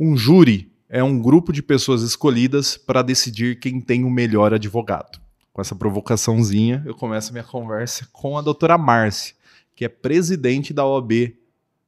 [0.00, 5.20] Um júri é um grupo de pessoas escolhidas para decidir quem tem o melhor advogado.
[5.52, 9.34] Com essa provocaçãozinha, eu começo a minha conversa com a doutora Márcia,
[9.74, 11.34] que é presidente da OAB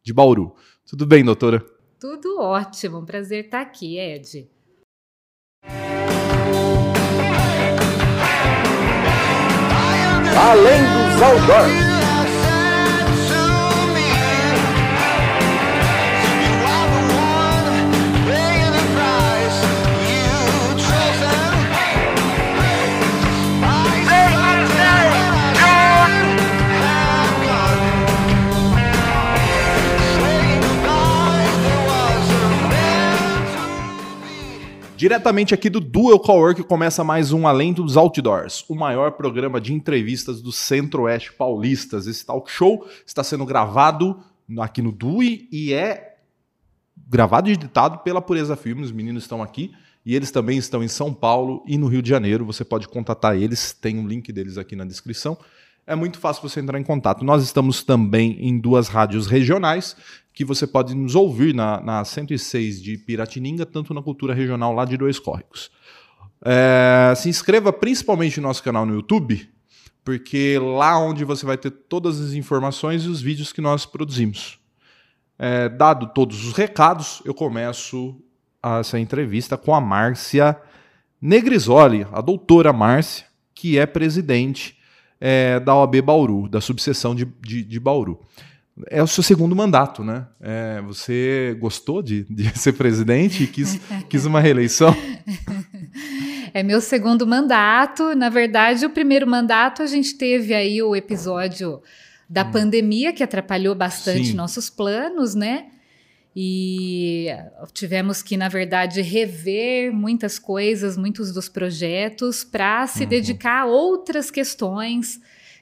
[0.02, 0.56] de Bauru.
[0.84, 1.64] Tudo bem, doutora?
[2.00, 4.51] Tudo ótimo, prazer estar aqui, Ed.
[10.37, 11.89] Além dos outdoors.
[35.00, 39.73] Diretamente aqui do Dual Cowork começa mais um Além dos Outdoors, o maior programa de
[39.73, 42.06] entrevistas do Centro-Oeste Paulistas.
[42.06, 44.23] Esse talk show está sendo gravado
[44.59, 46.18] aqui no DUI e é
[47.09, 48.88] gravado e editado pela Pureza Filmes.
[48.88, 49.73] Os meninos estão aqui
[50.04, 52.45] e eles também estão em São Paulo e no Rio de Janeiro.
[52.45, 55.38] Você pode contatar eles, tem um link deles aqui na descrição
[55.90, 57.24] é muito fácil você entrar em contato.
[57.24, 59.96] Nós estamos também em duas rádios regionais,
[60.41, 64.87] que você pode nos ouvir na, na 106 de Piratininga, tanto na cultura regional lá
[64.87, 65.71] de Dois Córregos.
[66.43, 69.47] É, se inscreva principalmente no nosso canal no YouTube,
[70.03, 74.59] porque lá onde você vai ter todas as informações e os vídeos que nós produzimos.
[75.39, 78.19] É, dado todos os recados, eu começo
[78.81, 80.59] essa entrevista com a Márcia
[81.21, 84.75] Negrisoli, a doutora Márcia, que é presidente
[85.21, 88.19] é, da OAB Bauru, da subseção de, de, de, Bauru.
[88.89, 90.27] É o seu segundo mandato, né?
[90.41, 94.95] É, você gostou de, de ser presidente e quis, quis uma reeleição?
[96.53, 98.12] É meu segundo mandato.
[98.17, 101.81] Na verdade, o primeiro mandato a gente teve aí o episódio
[102.28, 102.50] da hum.
[102.50, 104.34] pandemia que atrapalhou bastante Sim.
[104.34, 105.67] nossos planos, né?
[106.34, 107.27] e
[107.72, 113.09] tivemos que, na verdade, rever muitas coisas, muitos dos projetos, para se uhum.
[113.09, 115.20] dedicar a outras questões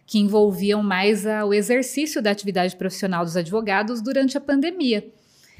[0.08, 5.06] que envolviam mais a, o exercício da atividade profissional dos advogados durante a pandemia.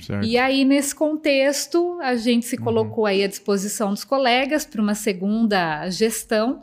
[0.00, 0.24] Certo.
[0.24, 2.64] E aí, nesse contexto, a gente se uhum.
[2.64, 6.62] colocou aí à disposição dos colegas para uma segunda gestão,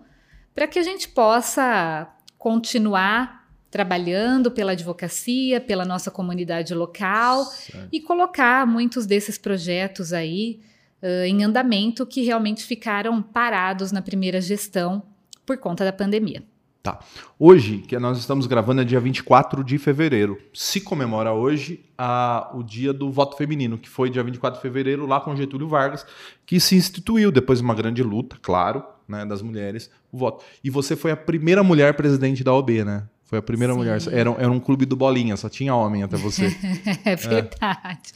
[0.55, 7.89] para que a gente possa continuar trabalhando pela advocacia, pela nossa comunidade local certo.
[7.91, 10.59] e colocar muitos desses projetos aí
[11.03, 15.03] uh, em andamento que realmente ficaram parados na primeira gestão
[15.45, 16.41] por conta da pandemia.
[16.85, 16.99] Tá.
[17.39, 20.39] Hoje, que nós estamos gravando, é dia 24 de fevereiro.
[20.53, 25.07] Se comemora hoje a, o dia do voto feminino, que foi dia 24 de fevereiro,
[25.07, 26.05] lá com Getúlio Vargas,
[26.45, 30.45] que se instituiu depois de uma grande luta, claro, né, das mulheres, o voto.
[30.63, 33.05] E você foi a primeira mulher presidente da OB, né?
[33.23, 33.79] Foi a primeira Sim.
[33.79, 33.99] mulher.
[34.11, 36.55] Era, era um clube do Bolinha, só tinha homem até você.
[37.03, 38.11] é verdade.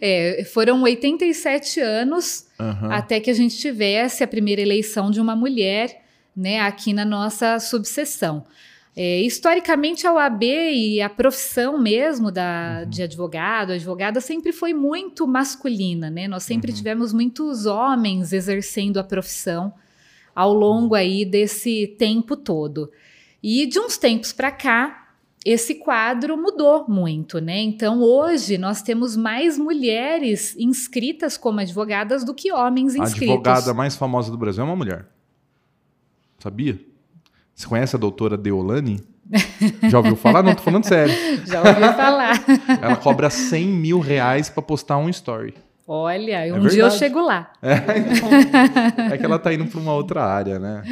[0.00, 0.40] É.
[0.40, 2.90] É, foram 87 anos uhum.
[2.90, 6.03] até que a gente tivesse a primeira eleição de uma mulher
[6.36, 8.44] né, aqui na nossa subseção.
[8.96, 12.90] É, historicamente, a OAB e a profissão mesmo da, uhum.
[12.90, 16.28] de advogado, advogada, sempre foi muito masculina, né?
[16.28, 16.76] Nós sempre uhum.
[16.76, 19.74] tivemos muitos homens exercendo a profissão
[20.32, 22.90] ao longo aí desse tempo todo.
[23.42, 25.08] E de uns tempos para cá,
[25.44, 27.60] esse quadro mudou muito, né?
[27.60, 33.28] Então hoje nós temos mais mulheres inscritas como advogadas do que homens inscritos.
[33.28, 35.13] A advogada mais famosa do Brasil é uma mulher.
[36.44, 36.78] Sabia?
[37.54, 39.00] Você conhece a doutora Deolane?
[39.88, 40.42] Já ouviu falar?
[40.42, 41.14] Não, tô falando sério.
[41.48, 42.34] Já ouviu falar.
[42.82, 45.54] Ela cobra 100 mil reais para postar um story.
[45.88, 47.50] Olha, um é dia eu chego lá.
[47.62, 48.28] É, então,
[49.10, 50.82] é que ela tá indo para uma outra área, né?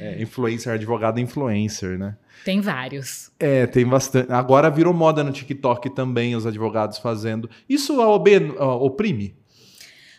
[0.00, 2.16] É, influencer, advogado influencer, né?
[2.44, 3.32] Tem vários.
[3.40, 4.30] É, tem bastante.
[4.30, 7.50] Agora virou moda no TikTok também, os advogados fazendo.
[7.68, 9.34] Isso a OB oprime?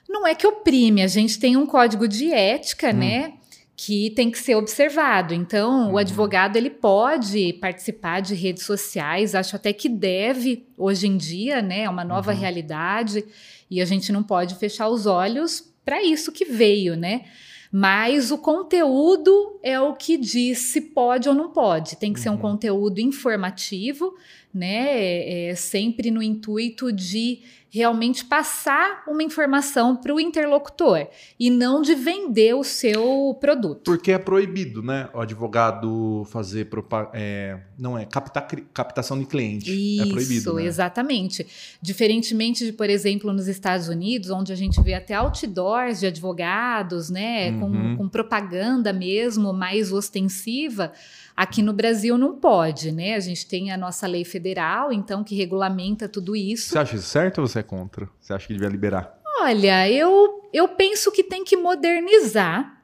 [0.09, 2.93] Não é que oprime, a gente tem um código de ética, hum.
[2.93, 3.33] né?
[3.79, 5.35] Que tem que ser observado.
[5.35, 5.93] Então, uhum.
[5.93, 11.61] o advogado ele pode participar de redes sociais, acho até que deve hoje em dia,
[11.61, 11.83] né?
[11.83, 12.39] É uma nova uhum.
[12.39, 13.23] realidade
[13.69, 17.25] e a gente não pode fechar os olhos para isso que veio, né?
[17.71, 21.97] Mas o conteúdo é o que diz se pode ou não pode.
[21.97, 22.23] Tem que uhum.
[22.23, 22.39] ser um uhum.
[22.39, 24.15] conteúdo informativo,
[24.51, 24.87] né?
[24.89, 31.07] É, é, sempre no intuito de realmente passar uma informação para o interlocutor
[31.39, 33.83] e não de vender o seu produto.
[33.83, 35.09] Porque é proibido, né?
[35.13, 36.67] O advogado fazer
[37.13, 39.71] é, não é captar, captação de cliente.
[39.71, 40.53] Isso, é proibido.
[40.53, 40.65] Né?
[40.65, 41.45] exatamente.
[41.81, 47.09] Diferentemente de, por exemplo, nos Estados Unidos, onde a gente vê até outdoors de advogados,
[47.09, 47.51] né?
[47.51, 47.59] Uhum.
[47.59, 50.93] Com, com propaganda mesmo mais ostensiva.
[51.37, 53.13] Aqui no Brasil não pode, né?
[53.13, 56.69] A gente tem a nossa lei federal, então, que regulamenta tudo isso.
[56.69, 58.09] Você acha isso certo ou você é contra?
[58.19, 59.15] Você acha que devia liberar?
[59.41, 62.76] Olha, eu, eu penso que tem que modernizar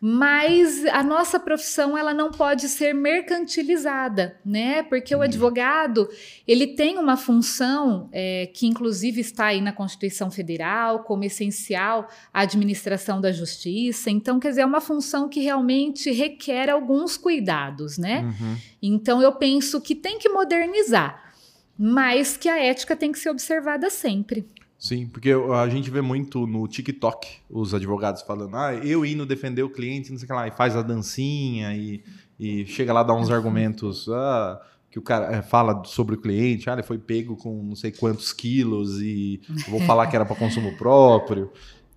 [0.00, 4.82] mas a nossa profissão ela não pode ser mercantilizada, né?
[4.82, 5.24] Porque o uhum.
[5.24, 6.08] advogado
[6.48, 12.40] ele tem uma função é, que inclusive está aí na Constituição Federal como essencial à
[12.40, 14.10] administração da justiça.
[14.10, 18.22] Então, quer dizer, é uma função que realmente requer alguns cuidados, né?
[18.22, 18.56] Uhum.
[18.80, 21.30] Então, eu penso que tem que modernizar,
[21.78, 24.46] mas que a ética tem que ser observada sempre.
[24.80, 29.62] Sim, porque a gente vê muito no TikTok os advogados falando, ah, eu indo defender
[29.62, 32.02] o cliente, não sei o que lá, e faz a dancinha e,
[32.38, 34.58] e chega lá dar uns argumentos, ah,
[34.90, 37.92] que o cara é, fala sobre o cliente, ah, ele foi pego com não sei
[37.92, 41.52] quantos quilos e vou falar que era para consumo próprio.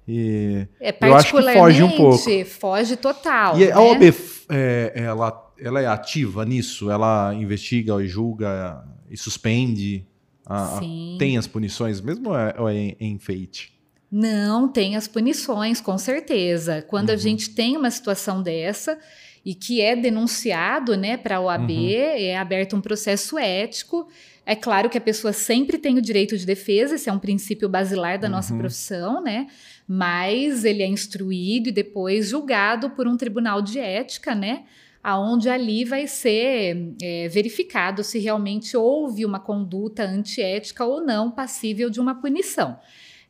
[0.05, 2.45] E é, eu acho que foge um pouco.
[2.45, 3.57] Foge total.
[3.57, 3.71] E né?
[3.71, 4.13] a OAB,
[4.49, 6.91] é, ela, ela é ativa nisso?
[6.91, 10.05] Ela investiga e julga e suspende?
[10.45, 10.79] A,
[11.17, 13.73] tem as punições mesmo ou é, ou é enfeite?
[14.11, 16.83] Não, tem as punições, com certeza.
[16.83, 17.15] Quando uhum.
[17.15, 18.99] a gente tem uma situação dessa
[19.43, 21.89] e que é denunciado né, para a OAB, uhum.
[21.89, 24.07] é aberto um processo ético.
[24.45, 27.67] É claro que a pessoa sempre tem o direito de defesa, esse é um princípio
[27.67, 28.33] basilar da uhum.
[28.33, 29.47] nossa profissão, né?
[29.87, 34.63] Mas ele é instruído e depois julgado por um tribunal de ética, né?
[35.03, 41.89] Aonde ali vai ser é, verificado se realmente houve uma conduta antiética ou não passível
[41.89, 42.79] de uma punição.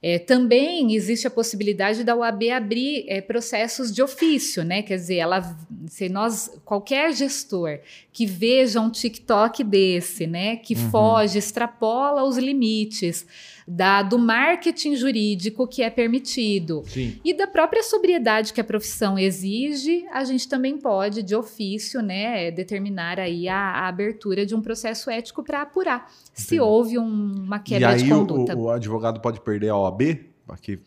[0.05, 4.83] É, também existe a possibilidade da UAB abrir é, processos de ofício, né?
[4.83, 7.79] Quer dizer, ela, se nós, qualquer gestor
[8.11, 10.91] que veja um TikTok desse, né, que uhum.
[10.91, 13.25] foge, extrapola os limites
[13.67, 17.19] da, do marketing jurídico que é permitido Sim.
[17.23, 22.51] e da própria sobriedade que a profissão exige, a gente também pode, de ofício, né,
[22.51, 26.47] determinar aí a, a abertura de um processo ético para apurar Entendi.
[26.47, 28.55] se houve um, uma quebra e aí de conduta.
[28.55, 30.19] O, o advogado pode perder a OAB?
[30.45, 30.79] Porque,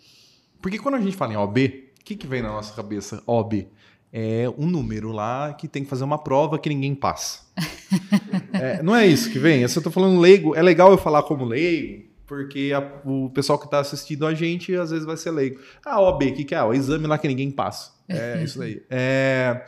[0.60, 1.56] porque quando a gente fala em OAB,
[2.00, 3.22] o que, que vem na nossa cabeça?
[3.26, 3.66] OAB
[4.12, 7.40] é um número lá que tem que fazer uma prova que ninguém passa.
[8.52, 9.60] é, não é isso que vem?
[9.60, 10.54] Eu estou falando leigo.
[10.54, 14.74] É legal eu falar como leigo, porque a, o pessoal que está assistindo a gente
[14.74, 15.60] às vezes vai ser leigo.
[15.84, 16.62] Ah, OAB, o que, que é?
[16.62, 17.92] O exame lá que ninguém passa.
[18.08, 18.82] É isso aí.
[18.90, 19.64] É,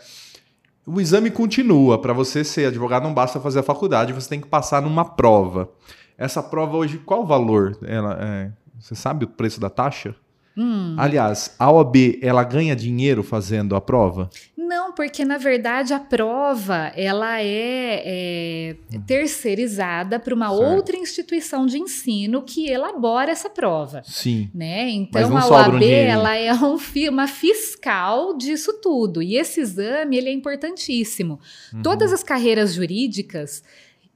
[0.85, 2.01] o exame continua.
[2.01, 5.71] Para você ser advogado, não basta fazer a faculdade, você tem que passar numa prova.
[6.17, 7.79] Essa prova hoje, qual o valor?
[7.83, 10.15] Ela, é, você sabe o preço da taxa?
[10.61, 10.97] Hum.
[10.99, 14.29] Aliás, a OAB, ela ganha dinheiro fazendo a prova?
[14.57, 18.77] Não, porque na verdade a prova ela é, é
[19.07, 20.63] terceirizada para uma certo.
[20.63, 24.03] outra instituição de ensino que elabora essa prova.
[24.05, 24.51] Sim.
[24.53, 24.91] Né?
[24.91, 26.77] Então a OAB um ela é um,
[27.09, 31.39] uma fiscal disso tudo e esse exame ele é importantíssimo.
[31.73, 31.83] Uhum.
[31.83, 33.63] Todas as carreiras jurídicas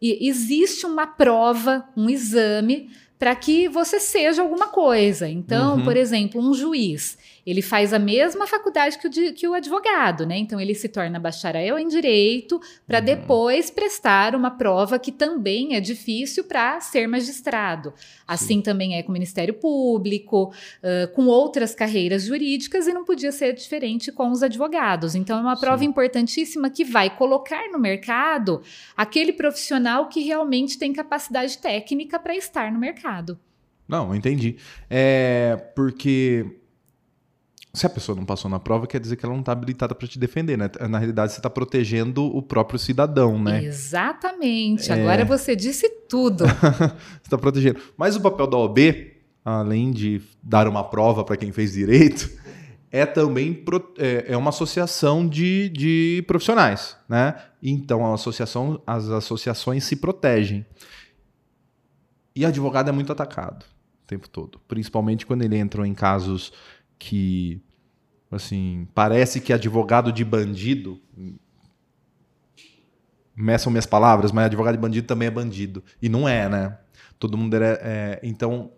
[0.02, 2.90] existe uma prova, um exame
[3.22, 5.28] para que você seja alguma coisa.
[5.28, 5.84] Então, uhum.
[5.84, 10.38] por exemplo, um juiz, ele faz a mesma faculdade que o, que o advogado, né?
[10.38, 13.04] Então ele se torna bacharel em direito para uhum.
[13.04, 17.92] depois prestar uma prova que também é difícil para ser magistrado.
[18.26, 18.62] Assim Sim.
[18.62, 20.52] também é com o Ministério Público,
[20.82, 25.14] uh, com outras carreiras jurídicas e não podia ser diferente com os advogados.
[25.14, 25.86] Então é uma prova Sim.
[25.86, 28.62] importantíssima que vai colocar no mercado
[28.96, 33.38] aquele profissional que realmente tem capacidade técnica para estar no mercado.
[33.88, 34.56] Não, entendi.
[34.88, 36.61] É porque
[37.74, 40.06] se a pessoa não passou na prova, quer dizer que ela não está habilitada para
[40.06, 40.70] te defender, né?
[40.90, 43.64] Na realidade, você está protegendo o próprio cidadão, né?
[43.64, 44.92] Exatamente.
[44.92, 44.94] É...
[44.94, 46.44] Agora você disse tudo.
[46.46, 47.80] você está protegendo.
[47.96, 48.78] Mas o papel da OAB,
[49.42, 52.30] além de dar uma prova para quem fez direito,
[52.90, 53.94] é também pro...
[53.96, 57.34] é, uma associação de, de profissionais, né?
[57.62, 60.66] Então, a associação, as associações se protegem.
[62.36, 63.64] E advogado é muito atacado
[64.04, 66.52] o tempo todo, principalmente quando ele entra em casos
[67.02, 67.60] que
[68.30, 71.00] assim, parece que advogado de bandido
[73.34, 75.82] meçam minhas palavras, mas advogado de bandido também é bandido.
[76.00, 76.78] E não é, né?
[77.18, 77.80] Todo mundo é.
[77.82, 78.70] é então,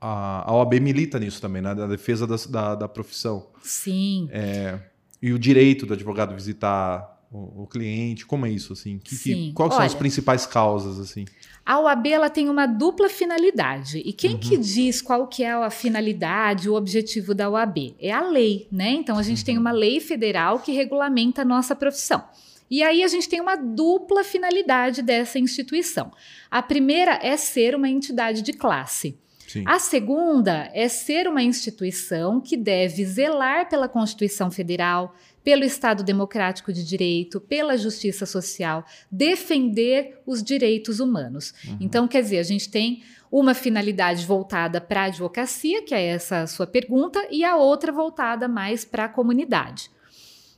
[0.00, 1.74] a, a OAB milita nisso também, né?
[1.74, 3.50] Da defesa da, da, da profissão.
[3.62, 4.28] Sim.
[4.32, 4.80] É,
[5.20, 8.98] e o direito do advogado visitar o, o cliente, como é isso, assim?
[8.98, 9.48] Que, Sim.
[9.48, 11.26] Que, quais Olha, são as principais causas, assim?
[11.64, 13.98] A OAB ela tem uma dupla finalidade.
[14.04, 14.38] E quem uhum.
[14.38, 17.94] que diz qual que é a finalidade, o objetivo da OAB?
[17.98, 18.90] É a lei, né?
[18.90, 19.44] Então a gente uhum.
[19.44, 22.22] tem uma lei federal que regulamenta a nossa profissão.
[22.70, 26.10] E aí a gente tem uma dupla finalidade dessa instituição.
[26.50, 29.16] A primeira é ser uma entidade de classe.
[29.46, 29.62] Sim.
[29.66, 35.14] A segunda é ser uma instituição que deve zelar pela Constituição Federal,
[35.44, 41.52] pelo Estado Democrático de Direito, pela justiça social, defender os direitos humanos.
[41.68, 41.76] Uhum.
[41.80, 46.46] Então, quer dizer, a gente tem uma finalidade voltada para a advocacia, que é essa
[46.46, 49.90] sua pergunta, e a outra voltada mais para a comunidade.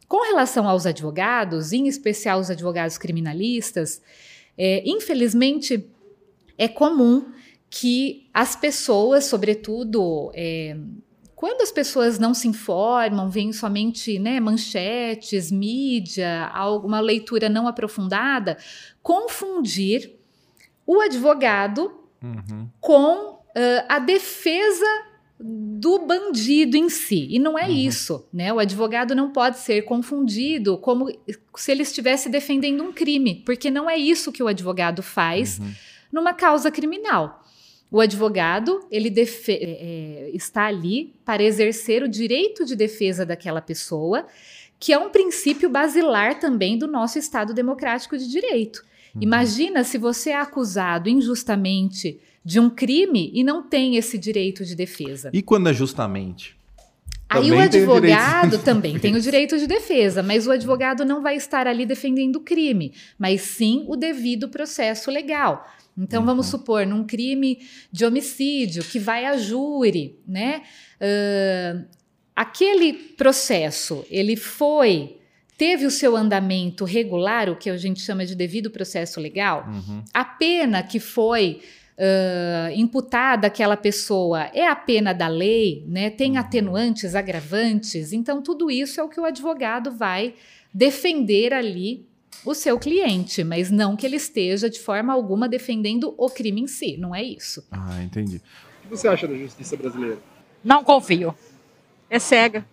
[0.06, 4.00] Com relação aos advogados, em especial os advogados criminalistas,
[4.56, 5.84] é, infelizmente
[6.56, 7.32] é comum
[7.68, 10.76] que as pessoas, sobretudo é,
[11.36, 18.56] quando as pessoas não se informam, veem somente né, manchetes, mídia, alguma leitura não aprofundada,
[19.02, 20.16] confundir
[20.86, 22.70] o advogado uhum.
[22.80, 24.86] com uh, a defesa
[25.38, 27.28] do bandido em si.
[27.30, 27.74] E não é uhum.
[27.74, 28.50] isso, né?
[28.50, 31.06] O advogado não pode ser confundido como
[31.54, 35.70] se ele estivesse defendendo um crime, porque não é isso que o advogado faz uhum.
[36.10, 37.44] numa causa criminal.
[37.90, 44.26] O advogado ele é, é, está ali para exercer o direito de defesa daquela pessoa,
[44.78, 48.84] que é um princípio basilar também do nosso Estado democrático de direito.
[49.14, 49.22] Uhum.
[49.22, 54.74] Imagina se você é acusado injustamente de um crime e não tem esse direito de
[54.74, 55.30] defesa.
[55.32, 56.56] E quando é justamente?
[57.28, 61.66] Aí o advogado também tem o direito de defesa, mas o advogado não vai estar
[61.66, 65.66] ali defendendo o crime, mas sim o devido processo legal.
[65.96, 66.26] Então, uhum.
[66.26, 67.58] vamos supor, num crime
[67.90, 70.62] de homicídio que vai a júri, né?
[71.00, 71.86] Uh,
[72.34, 75.16] aquele processo, ele foi,
[75.56, 80.04] teve o seu andamento regular, o que a gente chama de devido processo legal, uhum.
[80.12, 81.62] a pena que foi
[81.96, 86.10] uh, imputada àquela pessoa é a pena da lei, né?
[86.10, 86.38] Tem uhum.
[86.38, 90.34] atenuantes, agravantes, então tudo isso é o que o advogado vai
[90.74, 92.06] defender ali
[92.44, 96.66] o seu cliente, mas não que ele esteja de forma alguma defendendo o crime em
[96.66, 97.66] si, não é isso.
[97.70, 98.36] Ah, entendi.
[98.84, 100.18] O que você acha da justiça brasileira?
[100.62, 101.34] Não confio.
[102.08, 102.64] É cega.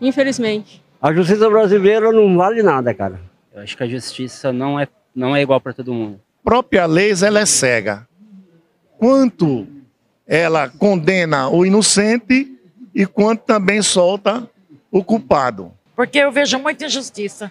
[0.00, 0.82] Infelizmente.
[1.00, 3.20] A justiça brasileira não vale nada, cara.
[3.52, 6.20] Eu acho que a justiça não é, não é igual para todo mundo.
[6.40, 8.06] A própria lei, ela é cega.
[8.98, 9.66] Quanto
[10.26, 12.56] ela condena o inocente
[12.94, 14.48] e quanto também solta
[14.90, 15.72] o culpado.
[15.96, 17.50] Porque eu vejo muita injustiça.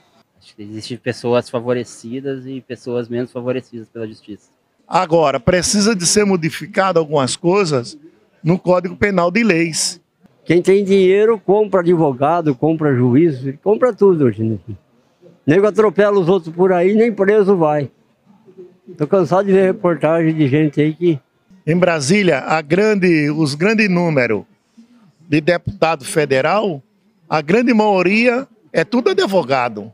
[0.57, 4.50] Existem pessoas favorecidas e pessoas menos favorecidas pela justiça.
[4.88, 7.98] Agora, precisa de ser modificado algumas coisas
[8.43, 10.01] no Código Penal de Leis.
[10.43, 14.43] Quem tem dinheiro compra advogado, compra juiz, compra tudo hoje.
[14.43, 14.57] Né?
[15.45, 17.89] Nego atropela os outros por aí, nem preso vai.
[18.98, 21.19] Tô cansado de ver reportagem de gente aí que.
[21.65, 24.45] Em Brasília, a grande, os grande número
[25.29, 26.81] de deputado federal,
[27.29, 29.91] a grande maioria é tudo advogado.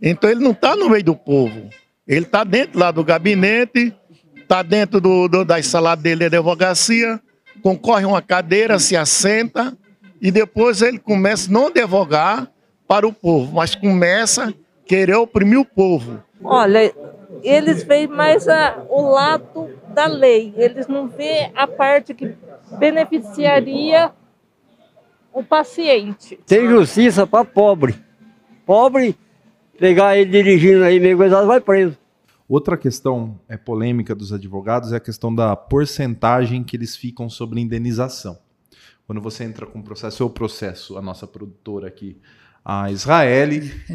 [0.00, 1.68] Então ele não está no meio do povo.
[2.06, 3.94] Ele está dentro lá do gabinete,
[4.36, 7.20] está dentro do, do, da sala dele de advocacia,
[7.62, 9.76] concorre uma cadeira, se assenta
[10.20, 12.50] e depois ele começa a não advogar
[12.86, 14.52] para o povo, mas começa a
[14.86, 16.22] querer oprimir o povo.
[16.42, 16.92] Olha,
[17.42, 22.34] eles veem mais a, o lado da lei, eles não vê a parte que
[22.78, 24.10] beneficiaria
[25.32, 26.38] o paciente.
[26.46, 27.94] Tem justiça para pobre.
[28.64, 29.16] Pobre
[29.78, 31.96] pegar ele dirigindo aí meio coisado, vai preso.
[32.48, 37.60] Outra questão é polêmica dos advogados é a questão da porcentagem que eles ficam sobre
[37.60, 38.38] indenização.
[39.06, 42.18] Quando você entra com o processo, eu processo a nossa produtora aqui,
[42.64, 43.50] a Israel,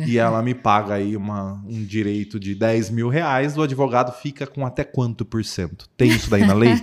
[0.07, 4.47] e ela me paga aí uma, um direito de 10 mil reais, o advogado fica
[4.47, 5.87] com até quanto por cento?
[5.97, 6.73] Tem isso daí na lei?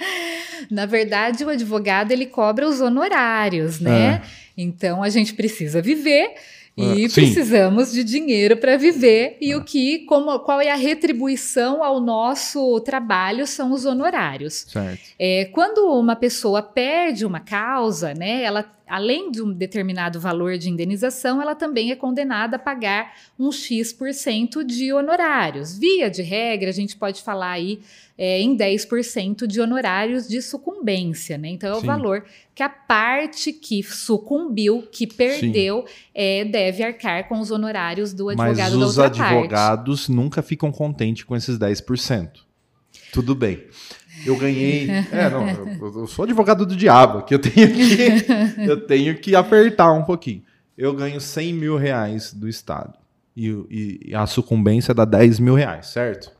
[0.70, 4.14] na verdade, o advogado ele cobra os honorários, né?
[4.14, 4.22] É.
[4.56, 6.34] Então a gente precisa viver
[6.76, 11.82] e ah, precisamos de dinheiro para viver e o que, como, qual é a retribuição
[11.82, 14.66] ao nosso trabalho são os honorários.
[15.18, 20.70] É, quando uma pessoa perde uma causa, né, ela além de um determinado valor de
[20.70, 25.76] indenização, ela também é condenada a pagar um X% de honorários.
[25.76, 27.80] Via de regra, a gente pode falar aí
[28.16, 31.48] é, em 10% de honorários de sucumbência, né?
[31.48, 31.86] Então é o Sim.
[31.86, 32.24] valor
[32.54, 38.56] que a parte que sucumbiu, que perdeu, é, deve arcar com os honorários do advogado
[38.56, 38.84] Mas parte.
[38.84, 42.46] os advogados nunca ficam contentes com esses 10%.
[43.12, 43.64] Tudo bem.
[44.26, 44.88] Eu ganhei.
[45.12, 48.26] É, não, eu, eu, sou advogado do diabo, que eu tenho que,
[48.68, 50.42] eu tenho que apertar um pouquinho.
[50.76, 52.94] Eu ganho 100 mil reais do Estado.
[53.36, 56.32] E, e, e a sucumbência dá 10 mil reais, certo?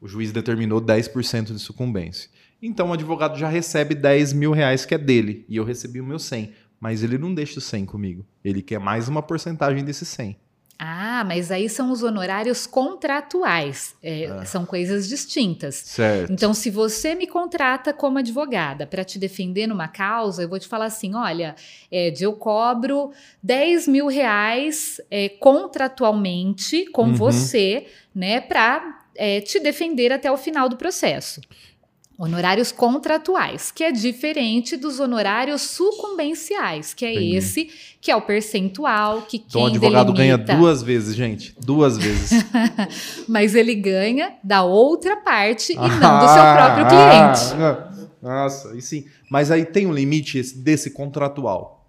[0.00, 2.30] O juiz determinou 10% de sucumbência.
[2.60, 5.44] Então o advogado já recebe 10 mil reais que é dele.
[5.48, 6.52] E eu recebi o meu 100.
[6.80, 8.26] Mas ele não deixa o 100 comigo.
[8.44, 10.36] Ele quer mais uma porcentagem desse 100.
[10.78, 14.44] Ah, mas aí são os honorários contratuais, é, Ah.
[14.44, 15.76] são coisas distintas.
[15.76, 16.32] Certo.
[16.32, 20.66] Então, se você me contrata como advogada para te defender numa causa, eu vou te
[20.66, 21.54] falar assim: olha,
[21.90, 23.12] Ed, eu cobro
[23.42, 27.14] 10 mil reais é, contratualmente com Uhum.
[27.14, 29.00] você, né, para
[29.46, 31.40] te defender até o final do processo.
[32.16, 37.36] Honorários contratuais, que é diferente dos honorários sucumbenciais, que é Entendi.
[37.36, 41.56] esse que é o percentual que Então o quem advogado ganha delimita- duas vezes, gente.
[41.60, 42.44] Duas vezes.
[43.28, 45.88] mas ele ganha da outra parte e não
[46.20, 47.54] do seu próprio cliente.
[47.60, 47.90] Ah,
[48.22, 49.06] Nossa, aí sim.
[49.30, 51.84] Mas aí tem um limite esse- desse contratual.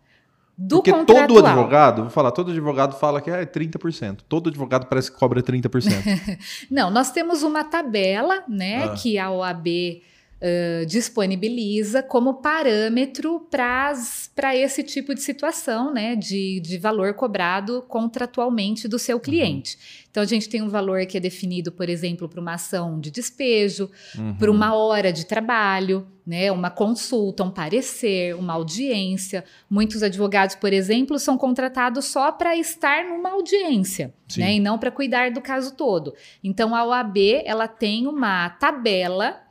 [0.57, 1.27] Do Porque contratual.
[1.27, 4.19] todo advogado, vou falar, todo advogado fala que é 30%.
[4.27, 5.91] Todo advogado parece que cobra 30%.
[6.71, 8.89] Não, nós temos uma tabela, né, Ah.
[8.95, 10.01] que a OAB
[10.87, 18.99] disponibiliza como parâmetro para esse tipo de situação, né, de, de valor cobrado contratualmente do
[18.99, 20.05] seu cliente.
[20.11, 23.11] Então, a gente tem um valor que é definido, por exemplo, para uma ação de
[23.11, 24.35] despejo, Uhum.
[24.35, 29.43] por uma hora de trabalho, né, uma consulta, um parecer, uma audiência.
[29.69, 34.89] Muitos advogados, por exemplo, são contratados só para estar numa audiência, né, e não para
[34.89, 36.13] cuidar do caso todo.
[36.43, 39.41] Então a OAB ela tem uma tabela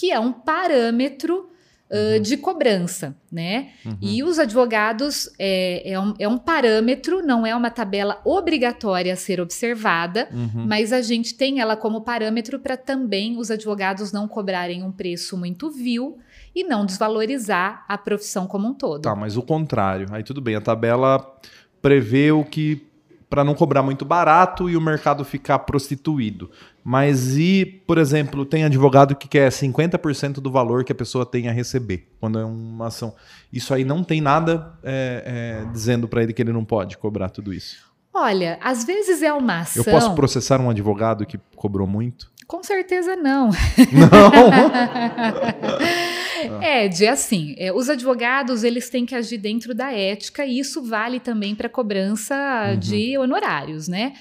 [0.00, 1.50] que é um parâmetro
[1.90, 3.68] uh, de cobrança, né?
[3.84, 3.98] Uhum.
[4.00, 9.16] E os advogados é, é, um, é um parâmetro, não é uma tabela obrigatória a
[9.16, 10.64] ser observada, Uhum.
[10.66, 15.36] mas a gente tem ela como parâmetro para também os advogados não cobrarem um preço
[15.36, 16.18] muito vil
[16.56, 19.02] e não desvalorizar a profissão como um todo.
[19.02, 20.06] Tá, mas o contrário.
[20.12, 21.22] Aí tudo bem, a tabela
[21.82, 22.89] prevê o que
[23.30, 26.50] para não cobrar muito barato e o mercado ficar prostituído.
[26.82, 31.48] Mas e, por exemplo, tem advogado que quer 50% do valor que a pessoa tem
[31.48, 33.14] a receber quando é uma ação.
[33.52, 37.28] Isso aí não tem nada é, é, dizendo para ele que ele não pode cobrar
[37.30, 37.88] tudo isso.
[38.12, 39.84] Olha, às vezes é uma ação.
[39.84, 42.28] Eu posso processar um advogado que cobrou muito?
[42.48, 43.50] Com certeza não.
[43.92, 44.30] Não.
[46.62, 50.82] É, de assim, é, os advogados eles têm que agir dentro da ética e isso
[50.82, 52.34] vale também para cobrança
[52.72, 52.78] Uhum.
[52.78, 54.12] de honorários, né?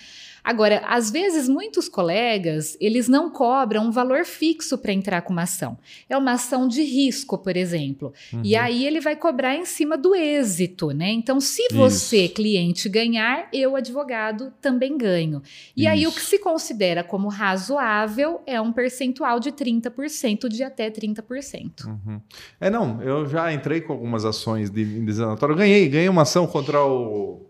[0.43, 5.43] Agora, às vezes muitos colegas eles não cobram um valor fixo para entrar com uma
[5.43, 5.77] ação.
[6.10, 8.13] É uma ação de risco, por exemplo.
[8.43, 8.62] E Uhum.
[8.62, 11.10] aí ele vai cobrar em cima do êxito, né?
[11.12, 12.34] Então, se você, Isso.
[12.36, 15.41] cliente, ganhar, eu, advogado, também ganho.
[15.75, 16.30] E aí o que Isso.
[16.30, 21.86] se considera como razoável é um percentual de 30% de até 30%.
[21.86, 22.21] Uhum.
[22.60, 25.56] É, não, eu já entrei com algumas ações de indenizatório.
[25.56, 27.45] Ganhei, ganhei uma ação contra o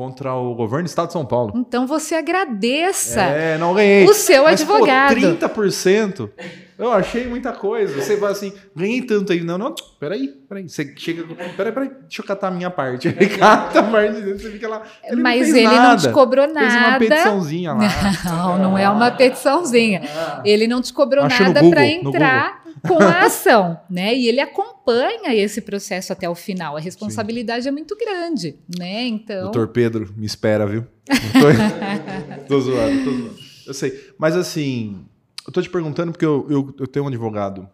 [0.00, 1.52] contra o governo do estado de São Paulo.
[1.54, 4.06] Então você agradeça É, não ganhei.
[4.08, 5.14] o seu Mas, pô, advogado.
[5.14, 6.30] 30%.
[6.78, 8.00] Eu achei muita coisa.
[8.00, 9.42] Você vai assim, ganhei tanto aí.
[9.42, 10.66] Não, não, peraí, peraí.
[10.66, 11.24] Você chega.
[11.54, 13.08] Peraí, peraí, deixa eu catar a minha parte.
[13.08, 14.80] Ele cata a parte dele, você fica lá.
[15.04, 16.00] Ele não Mas fez ele não nada.
[16.00, 16.98] te cobrou Fez uma nada.
[16.98, 17.80] petiçãozinha lá.
[18.24, 20.00] Não, não é uma petiçãozinha.
[20.42, 24.14] Ele não te cobrou Acha no nada para entrar com a ação, né?
[24.14, 26.76] E ele acompanha esse processo até o final.
[26.76, 29.06] A responsabilidade é muito grande, né?
[29.06, 30.82] Então, Doutor Pedro, me espera, viu?
[30.82, 33.38] Tô, tô zoando, tô zoando.
[33.66, 34.12] Eu sei.
[34.18, 35.04] Mas assim,
[35.46, 37.68] eu tô te perguntando porque eu, eu, eu tenho um advogado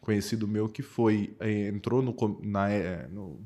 [0.00, 3.40] conhecido meu que foi, eh, entrou no, na, eh, no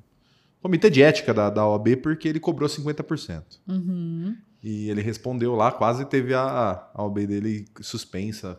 [0.60, 3.42] comitê de ética da, da OAB porque ele cobrou 50%.
[3.68, 4.36] uhum.
[4.62, 8.56] E ele respondeu lá, quase teve a, a OAB dele suspensa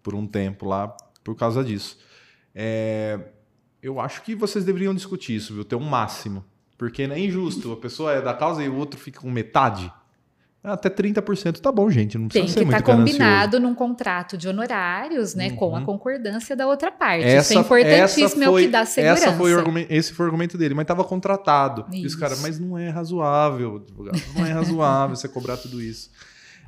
[0.00, 1.98] por um tempo lá por causa disso.
[2.54, 3.18] É,
[3.82, 5.64] eu acho que vocês deveriam discutir isso, viu?
[5.64, 6.44] Ter um máximo.
[6.76, 7.72] Porque é injusto.
[7.72, 9.92] A pessoa é da causa e o outro fica com metade.
[10.62, 12.18] Até 30% tá bom, gente.
[12.18, 13.18] Não tem precisa que ser estar muito ganancioso.
[13.18, 15.50] combinado num contrato de honorários, né?
[15.52, 15.84] Com a Uhum.
[15.86, 17.24] concordância da outra parte.
[17.24, 19.24] Essa, Isso é importantíssimo, essa é o foi, que dá segurança.
[19.24, 21.86] Essa foi o argumento, esse foi o argumento dele, mas estava contratado.
[21.90, 22.20] E os Isso.
[22.20, 26.10] caras, mas não é razoável, advogado, não é razoável você cobrar tudo isso.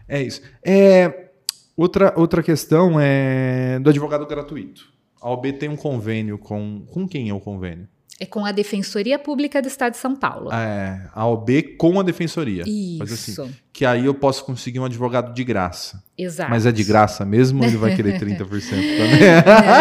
[0.09, 0.41] É isso.
[0.65, 1.32] É,
[1.77, 4.93] outra, outra questão é do advogado gratuito.
[5.21, 6.85] A OB tem um convênio com.
[6.87, 7.89] Com quem é o convênio?
[8.21, 10.53] É com a Defensoria Pública do Estado de São Paulo.
[10.53, 12.63] É, a OB com a defensoria.
[12.99, 16.01] Faz Isso, assim, que aí eu posso conseguir um advogado de graça.
[16.17, 16.49] exato.
[16.51, 19.21] Mas é de graça mesmo ou ele vai querer 30% também?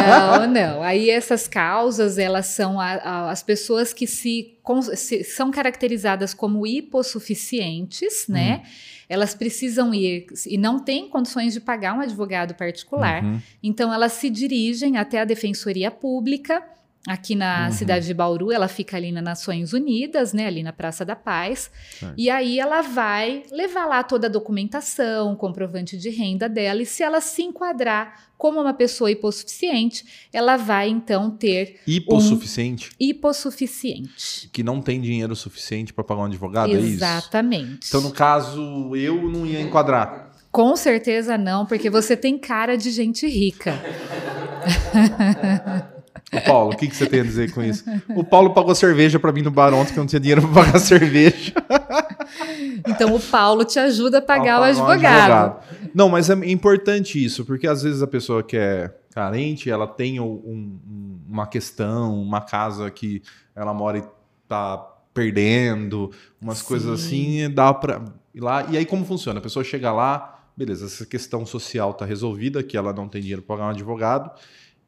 [0.09, 0.81] Não, não.
[0.81, 4.57] Aí essas causas, elas são a- a- as pessoas que se,
[4.95, 8.63] se- são caracterizadas como hipossuficientes, né?
[9.07, 13.23] Elas precisam ir e não têm condições de pagar um advogado particular.
[13.23, 13.39] Uhum.
[13.61, 16.63] Então elas se dirigem até a Defensoria Pública
[17.07, 17.71] aqui na Uhum.
[17.71, 21.71] cidade de Bauru, ela fica ali nas Nações Unidas, né, ali na Praça da Paz.
[21.99, 22.13] Certo.
[22.17, 27.01] E aí ela vai levar lá toda a documentação, comprovante de renda dela, e se
[27.01, 34.49] ela se enquadrar como uma pessoa hipossuficiente, ela vai então ter Hipossuficiente, hipossuficiente.
[34.51, 36.93] que não tem dinheiro suficiente para pagar um advogado, é isso?
[36.95, 37.87] Exatamente.
[37.87, 40.31] Então, no caso, eu não ia enquadrar.
[40.51, 43.79] Com certeza não, porque você tem cara de gente rica.
[46.33, 47.83] Ô, Paulo, o que, que você tem a dizer com isso?
[48.15, 50.63] O Paulo pagou cerveja para mim no bar ontem, que eu não tinha dinheiro para
[50.65, 51.53] pagar cerveja.
[52.87, 55.61] Então o Paulo te ajuda a pagar o um advogado.
[55.93, 60.19] Não, mas é importante isso, porque às vezes a pessoa que é carente, ela tem
[60.19, 63.21] um- um- uma questão, uma casa que
[63.55, 64.03] ela mora e
[64.47, 64.77] tá
[65.13, 66.65] perdendo, umas Sim.
[66.65, 68.01] coisas assim, dá pra
[68.33, 68.65] ir lá.
[68.69, 69.39] E aí como funciona?
[69.39, 73.41] A pessoa chega lá, beleza, essa questão social tá resolvida, que ela não tem dinheiro
[73.41, 74.31] para pagar um advogado.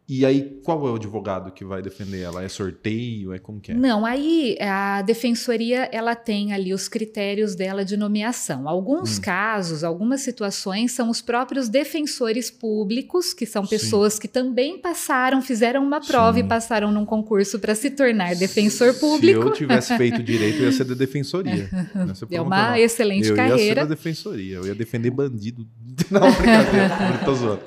[0.07, 2.43] E aí, qual é o advogado que vai defender ela?
[2.43, 3.31] É sorteio?
[3.33, 3.73] É como que é?
[3.75, 8.67] Não, aí a defensoria ela tem ali os critérios dela de nomeação.
[8.67, 9.21] Alguns Hum.
[9.21, 13.69] casos, algumas situações são os próprios defensores públicos, que são Sim.
[13.69, 16.43] pessoas que também passaram, fizeram uma prova Sim.
[16.45, 19.39] e passaram num concurso para se tornar defensor Se público.
[19.41, 21.69] eu tivesse feito direito, eu ia ser da defensoria.
[21.73, 22.75] É uma promotor, não.
[22.75, 23.81] excelente eu ia ser carreira.
[23.83, 25.65] da defensoria, eu ia defender bandido.
[26.11, 27.61] Não, brincadeira, tô zoando.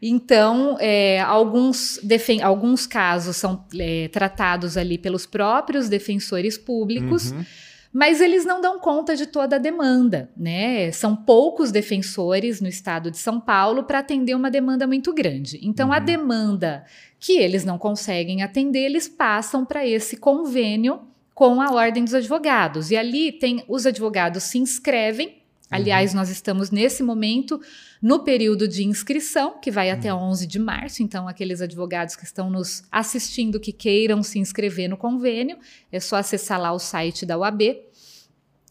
[0.00, 1.98] Então, é, alguns,
[2.42, 7.44] alguns casos são é, tratados ali pelos próprios defensores públicos, Uhum.
[7.92, 10.92] mas eles não dão conta de toda a demanda, né?
[10.92, 15.58] São poucos defensores no estado de São Paulo para atender uma demanda muito grande.
[15.62, 16.04] Então, a Uhum.
[16.04, 16.84] demanda
[17.18, 21.00] que eles não conseguem atender, eles passam para esse convênio
[21.34, 22.90] com a Ordem dos Advogados.
[22.90, 25.36] E ali tem os advogados se inscrevem.
[25.70, 27.60] Aliás, nós estamos nesse momento
[28.00, 31.02] no período de inscrição, que vai até 11 de março.
[31.02, 35.58] Então, aqueles advogados que estão nos assistindo que queiram se inscrever no convênio,
[35.90, 37.80] é só acessar lá o site da UAB,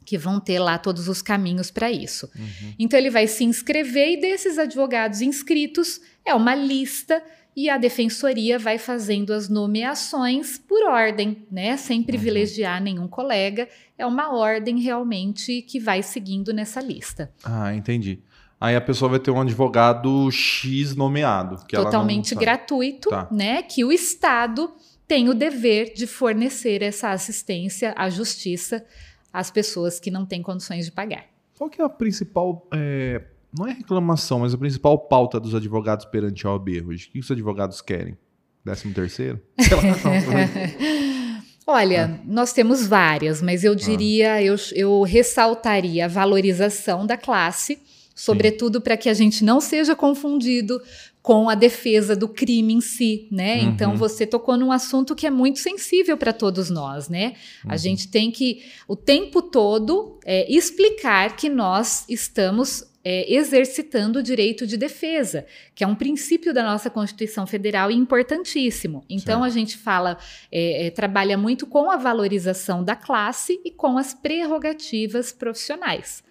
[0.06, 2.30] que vão ter lá todos os caminhos para isso.
[2.36, 2.74] Uhum.
[2.80, 7.22] Então, ele vai se inscrever e desses advogados inscritos é uma lista
[7.56, 11.78] e a defensoria vai fazendo as nomeações por ordem, né?
[11.78, 13.68] Sem privilegiar nenhum colega.
[13.98, 17.32] É uma ordem realmente que vai seguindo nessa lista.
[17.44, 18.20] Ah, entendi.
[18.60, 21.66] Aí a pessoa vai ter um advogado X nomeado.
[21.68, 23.28] Totalmente gratuito, Tá.
[23.32, 23.62] né?
[23.62, 24.74] Que o Estado
[25.08, 28.84] tem o dever de fornecer essa assistência à justiça
[29.32, 31.26] às pessoas que não têm condições de pagar.
[31.58, 32.68] Qual que é a principal.
[32.74, 33.22] é,
[33.58, 37.08] Não é reclamação, mas a principal pauta dos advogados perante a OAB hoje?
[37.08, 38.18] O que os advogados querem?
[38.64, 39.40] Décimo terceiro?
[39.60, 41.42] Sei lá.
[41.68, 47.80] Olha, nós temos várias, mas eu diria, eu, eu ressaltaria a valorização da classe,
[48.14, 50.80] sobretudo para que a gente não seja confundido
[51.24, 53.64] com a defesa do crime em si, né?
[53.64, 53.70] Uhum.
[53.70, 57.34] Então você tocou num assunto que é muito sensível para todos nós, né?
[57.68, 57.78] A Uhum.
[57.80, 64.66] gente tem que o tempo todo é, explicar que nós estamos é, exercitando o direito
[64.66, 69.06] de defesa, que é um princípio da nossa Constituição Federal e importantíssimo.
[69.08, 69.44] Então Certo.
[69.44, 70.18] a gente fala,
[70.52, 76.24] é, é, trabalha muito com a valorização da classe e com as prerrogativas profissionais,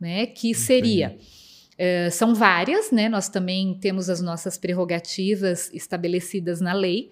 [0.00, 0.24] né?
[0.24, 1.18] Que seria
[1.76, 3.08] é, são várias, né?
[3.10, 7.10] Nós também temos as nossas prerrogativas estabelecidas na lei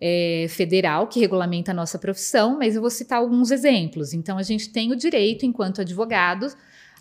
[0.00, 4.12] é, federal que regulamenta a nossa profissão, mas eu vou citar alguns exemplos.
[4.12, 6.56] Então, a gente tem o direito, enquanto advogados,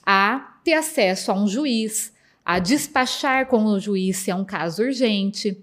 [0.05, 2.13] a ter acesso a um juiz,
[2.43, 5.57] a despachar com o juiz se é um caso urgente,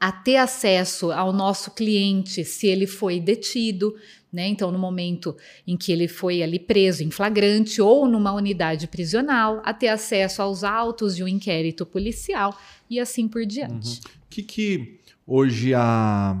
[0.00, 3.94] a ter acesso ao nosso cliente se ele foi detido,
[4.32, 4.46] né?
[4.46, 9.60] Então, no momento em que ele foi ali preso em flagrante ou numa unidade prisional,
[9.64, 12.56] a ter acesso aos autos de um inquérito policial
[12.88, 14.00] e assim por diante.
[14.00, 16.40] O que, que hoje a,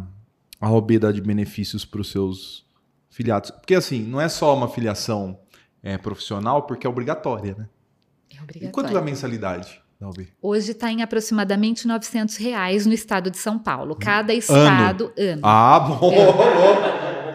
[0.60, 2.64] a OAB dá de benefícios para os seus
[3.10, 3.50] filiados?
[3.50, 5.38] Porque assim, não é só uma filiação
[5.82, 7.66] é, profissional, porque é obrigatória, né?
[8.30, 8.72] É E obrigatório.
[8.72, 10.28] quanto da mensalidade da OAB?
[10.42, 13.96] Hoje está em aproximadamente 900 reais no estado de São Paulo.
[13.96, 15.40] Cada estado, ano.
[15.42, 16.12] Ah, bom!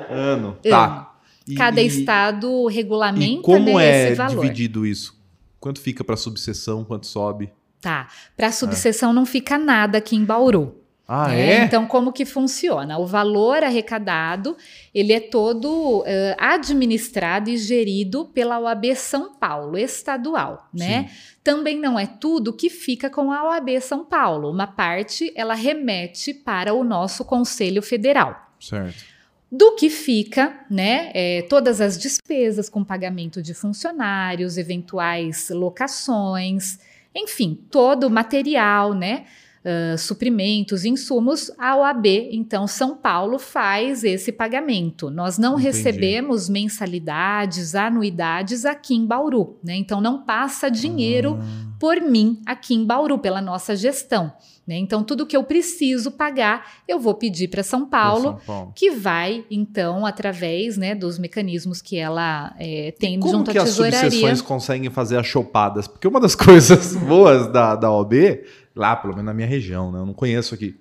[0.09, 1.15] Ano, tá.
[1.47, 4.41] E- Cada e- estado regulamenta E como né, é valor.
[4.41, 5.19] dividido isso?
[5.59, 7.51] Quanto fica para subseção, quanto sobe?
[7.81, 8.07] Tá.
[8.37, 10.75] Para subseção não fica nada aqui em Bauru.
[11.07, 11.51] Ah, né?
[11.51, 11.63] é?
[11.65, 12.97] Então, como que funciona?
[12.97, 14.55] O valor arrecadado,
[14.95, 21.11] ele é todo eh, administrado e gerido pela OAB São Paulo, estadual, né?
[21.43, 24.49] Também não é tudo que fica com a OAB São Paulo.
[24.49, 28.51] Uma parte, ela remete para o nosso Conselho Federal.
[28.57, 29.03] Certo.
[29.51, 31.11] Do que fica, né?
[31.13, 36.79] é, todas as despesas com pagamento de funcionários, eventuais locações,
[37.13, 39.25] enfim, todo o material, né?
[39.65, 45.09] Uh, suprimentos, insumos, a OAB, então São Paulo, faz esse pagamento.
[45.09, 45.67] Nós não Entendi.
[45.67, 49.75] recebemos mensalidades, anuidades aqui em Bauru, né?
[49.75, 51.73] Então não passa dinheiro Ah.
[51.79, 54.31] por mim aqui em Bauru, pela nossa gestão.
[54.65, 54.77] Né?
[54.77, 58.71] Então, tudo que eu preciso pagar, eu vou pedir para São Paulo, São Paulo.
[58.73, 63.63] que vai, então, através né, dos mecanismos que ela é, tem Como junto que à
[63.63, 63.99] as tesouraria.
[64.09, 65.85] subseções conseguem fazer as chopadas?
[65.85, 68.41] Porque uma das coisas boas da, da OB,
[68.75, 69.99] lá, pelo menos na minha região, né?
[69.99, 70.75] Eu não conheço aqui.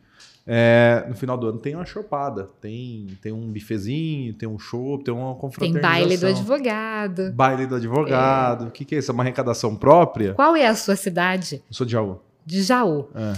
[0.46, 2.50] é, no final do ano tem uma chopada.
[2.60, 5.90] Tem, tem um bifezinho, tem um show, tem uma Tem confraternização.
[5.90, 7.32] baile do advogado.
[7.32, 8.66] Baile do advogado.
[8.66, 9.10] O que, que é isso?
[9.10, 10.34] É uma arrecadação própria?
[10.34, 11.62] Qual é a sua cidade?
[11.68, 12.20] Eu sou de Jaú.
[12.44, 13.08] De Jaú.
[13.14, 13.32] É.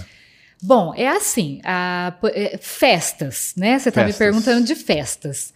[0.63, 3.77] Bom, é assim, a- é, festas, né?
[3.77, 5.53] Você está me perguntando de festas.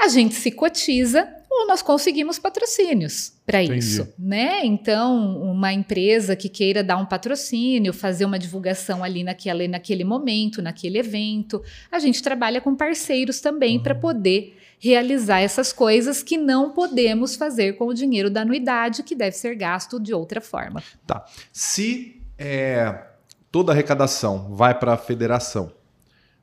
[0.00, 4.64] A gente se cotiza ou nós conseguimos patrocínios para isso, né?
[4.64, 10.62] Então, uma empresa que queira dar um patrocínio, fazer uma divulgação ali naquele, naquele momento,
[10.62, 13.82] naquele evento, a gente trabalha com parceiros também Uhum.
[13.82, 19.14] para poder realizar essas coisas que não podemos fazer com o dinheiro da anuidade, que
[19.14, 20.82] deve ser gasto de outra forma.
[21.52, 23.04] Se é,
[23.50, 25.70] toda a arrecadação vai para a federação,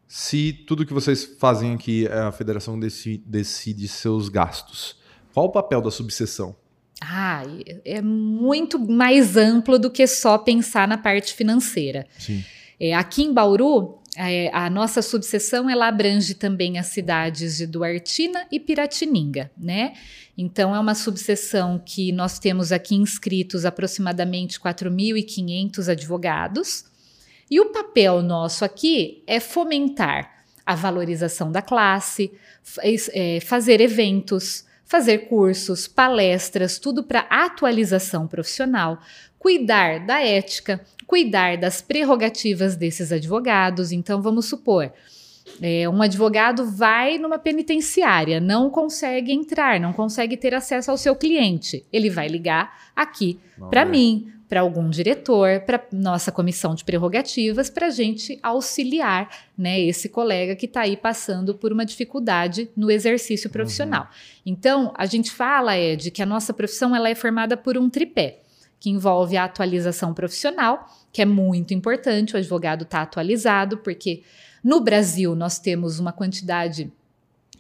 [0.08, 4.98] se tudo que vocês fazem aqui, a federação deci- decide seus gastos,
[5.34, 6.56] qual o papel da subseção?
[7.02, 7.44] Ah,
[7.86, 12.06] é muito mais amplo do que só pensar na parte financeira.
[12.18, 12.44] Sim.
[12.80, 18.46] É, aqui em Bauru, é, a nossa subseção ela abrange também as cidades de Duartina
[18.52, 19.94] e Piratininga, né?
[20.38, 26.86] Então é uma subseção que nós temos aqui inscritos aproximadamente 4.500 advogados.
[27.52, 32.32] E o papel nosso aqui é fomentar a valorização da classe,
[32.84, 39.00] es- é, fazer eventos, fazer cursos, palestras, tudo para atualização profissional,
[39.38, 43.92] cuidar da ética, cuidar das prerrogativas desses advogados.
[43.92, 44.92] Então, vamos supor,
[45.62, 51.16] é, um advogado vai numa penitenciária, não consegue entrar, não consegue ter acesso ao seu
[51.16, 51.86] cliente.
[51.94, 57.86] Ele vai ligar aqui para mim, para algum diretor, para nossa comissão de prerrogativas, para
[57.86, 63.48] a gente auxiliar né, esse colega que está aí passando por uma dificuldade no exercício
[63.48, 64.10] profissional.
[64.44, 68.40] Então, a gente fala, Ed, que a nossa profissão ela é formada por um tripé,
[68.80, 74.24] que envolve a atualização profissional, que é muito importante, o advogado está atualizado, porque
[74.64, 76.92] no Brasil nós temos uma quantidade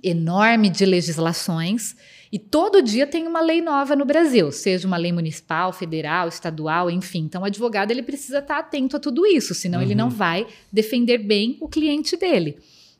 [0.03, 1.95] enorme de legislações
[2.31, 6.89] e todo dia tem uma lei nova no Brasil, seja uma lei municipal, federal, estadual,
[6.91, 7.21] enfim.
[7.21, 11.17] Então, o advogado ele precisa estar atento a tudo isso, senão ele não vai defender
[11.17, 12.57] bem o cliente dele.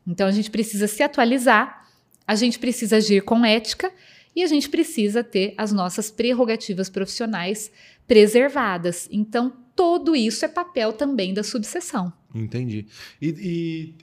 [0.07, 1.87] Então, a gente precisa se atualizar,
[2.25, 3.91] a gente precisa agir com ética
[4.35, 7.71] e a gente precisa ter as nossas prerrogativas profissionais
[8.07, 9.07] preservadas.
[9.11, 12.11] Então, tudo isso é papel também da subseção.
[12.35, 12.85] Entendi.
[13.21, 13.27] E,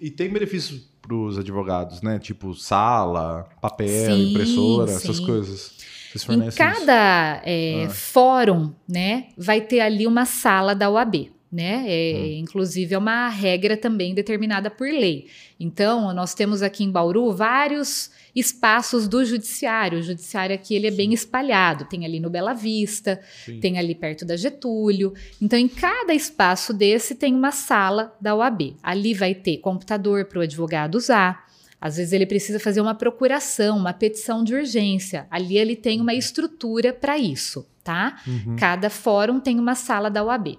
[0.00, 2.18] e- e tem benefícios para os advogados, né?
[2.18, 5.26] Tipo sala, papel, Sim, impressora, essas sim.
[5.26, 5.76] coisas.
[6.14, 7.90] Vocês Em cada é, Ah.
[7.90, 11.84] fórum, né, vai ter ali uma sala da OAB, né?
[11.88, 12.38] É, Hum.
[12.40, 15.26] Inclusive é uma regra também determinada por lei.
[15.58, 19.98] Então, nós temos aqui em Bauru vários espaços do judiciário.
[19.98, 21.86] O judiciário aqui ele é bem espalhado.
[21.86, 23.58] Tem ali no Bela Vista, Sim.
[23.58, 25.14] tem ali perto da Getúlio.
[25.40, 28.76] Então, em cada espaço desse tem uma sala da OAB.
[28.82, 31.46] Ali vai ter computador para o advogado usar.
[31.80, 35.26] Às vezes ele precisa fazer uma procuração, uma petição de urgência.
[35.30, 38.20] Ali ele tem uma estrutura para isso, tá?
[38.26, 38.56] Uhum.
[38.56, 40.58] Cada fórum tem uma sala da OAB.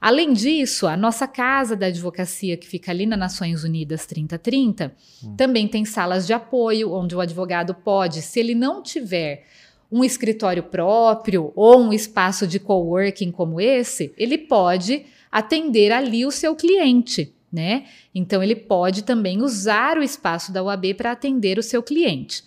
[0.00, 4.94] Além disso, a nossa casa da advocacia, que fica ali na Nações Unidas 3030,
[5.36, 9.44] também tem salas de apoio, onde o advogado pode, se ele não tiver
[9.90, 16.30] um escritório próprio ou um espaço de coworking como esse, ele pode atender ali o
[16.30, 17.86] seu cliente, né?
[18.14, 22.44] Então ele pode também usar o espaço da UAB para atender o seu cliente.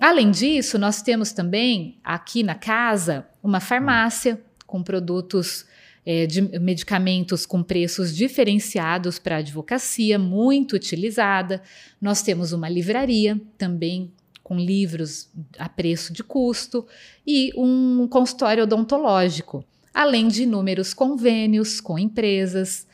[0.00, 5.64] Além disso, nós temos também aqui na casa uma farmácia com produtos
[6.04, 11.62] eh, de medicamentos com preços diferenciados para advocacia, muito utilizada.
[12.00, 14.10] Nós temos uma livraria também
[14.42, 16.86] com livros a preço de custo
[17.26, 22.86] e um consultório odontológico, além de inúmeros convênios com empresas,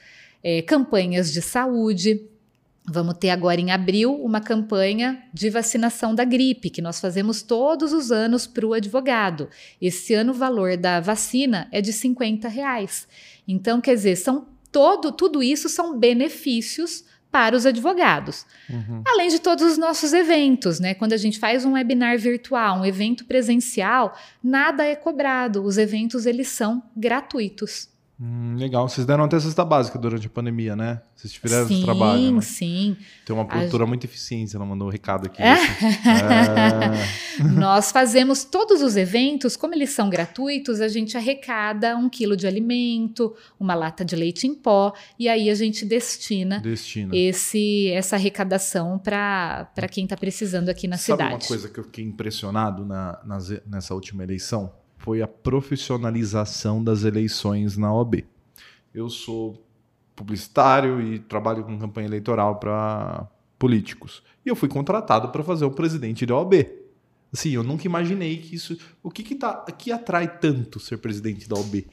[0.42, 2.22] eh, campanhas de saúde.
[2.90, 7.92] Vamos ter agora em abril uma campanha de vacinação da gripe, que nós fazemos todos
[7.92, 9.48] os anos para o advogado.
[9.80, 13.06] Esse ano o valor da vacina é de 50 reais.
[13.46, 18.46] Então, quer dizer, são todo, tudo isso são benefícios para os advogados.
[18.70, 19.02] Uhum.
[19.06, 20.94] Além de todos os nossos eventos, né?
[20.94, 25.62] Quando a gente faz um webinar virtual, um evento presencial, nada é cobrado.
[25.62, 27.88] Os eventos eles são gratuitos.
[28.20, 28.88] Hum, legal.
[28.88, 31.00] Vocês deram até cesta básica durante a pandemia, né?
[31.14, 32.32] Vocês tiveram sim, esse trabalho.
[32.34, 32.40] Né?
[32.40, 32.96] sim.
[33.24, 35.40] Tem uma produtora muito eficiente, ela mandou um recado aqui.
[35.40, 35.52] É?
[35.52, 37.42] É.
[37.54, 42.46] Nós fazemos todos os eventos, como eles são gratuitos, a gente arrecada um quilo de
[42.46, 47.14] alimento, uma lata de leite em pó, e aí a gente destina, Destina.
[47.16, 51.34] esse, essa arrecadação para quem está precisando aqui na Sabe cidade.
[51.44, 54.72] uma coisa que eu fiquei impressionado na, nas- nessa última eleição?
[54.98, 58.24] Foi a profissionalização das eleições na OAB.
[58.94, 59.64] Eu sou
[60.14, 63.26] publicitário e trabalho com campanha eleitoral para
[63.58, 64.22] políticos.
[64.44, 66.66] E eu fui contratado para fazer o presidente da OAB.
[67.32, 68.76] Assim, eu nunca imaginei que isso.
[69.02, 71.86] O que que, tá, que atrai tanto ser presidente da OAB?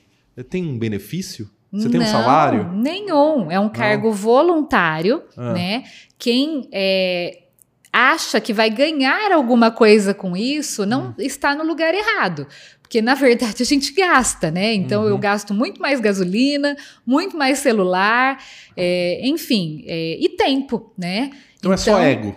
[0.50, 1.50] Tem um benefício?
[1.72, 2.72] Você tem um Não, salário?
[2.72, 3.52] Nenhum.
[3.52, 5.54] É um cargo voluntário, Ah.
[5.54, 5.84] né?
[6.18, 7.44] Quem é,
[7.92, 11.14] acha que vai ganhar alguma coisa com isso não Hum.
[11.20, 12.48] está no lugar errado.
[12.86, 14.76] Porque, na verdade, a gente gasta, né?
[14.76, 15.10] Então, Uhum.
[15.10, 18.38] eu gasto muito mais gasolina, muito mais celular,
[18.78, 21.32] é, enfim, é, e tempo, né?
[21.58, 22.36] Então, é só ego.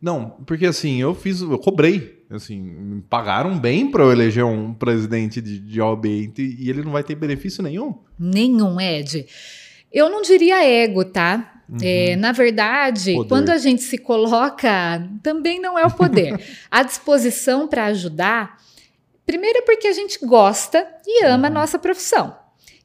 [0.00, 2.14] Não, porque assim, eu fiz, eu cobrei.
[2.28, 6.04] Assim, me pagaram bem para eu eleger um presidente de, de OAB
[6.36, 7.94] e ele não vai ter benefício nenhum.
[8.18, 9.26] Nenhum, Ed.
[9.92, 11.62] Eu não diria ego, tá?
[11.80, 13.16] É, na verdade, Uhum.
[13.18, 13.28] Poder.
[13.28, 16.38] quando a gente se coloca, também não é o poder.
[16.70, 18.58] a disposição para ajudar,
[19.26, 21.54] primeiro é porque a gente gosta e ama a Uhum.
[21.54, 22.36] nossa profissão.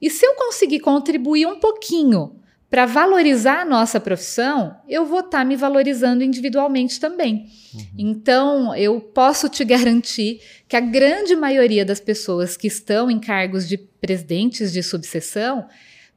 [0.02, 2.38] E se eu conseguir contribuir um pouquinho
[2.70, 7.48] para valorizar a nossa profissão, eu vou estar me valorizando individualmente também.
[7.98, 13.68] Então, eu posso te garantir que a grande maioria das pessoas que estão em cargos
[13.68, 15.68] de presidentes de subseção,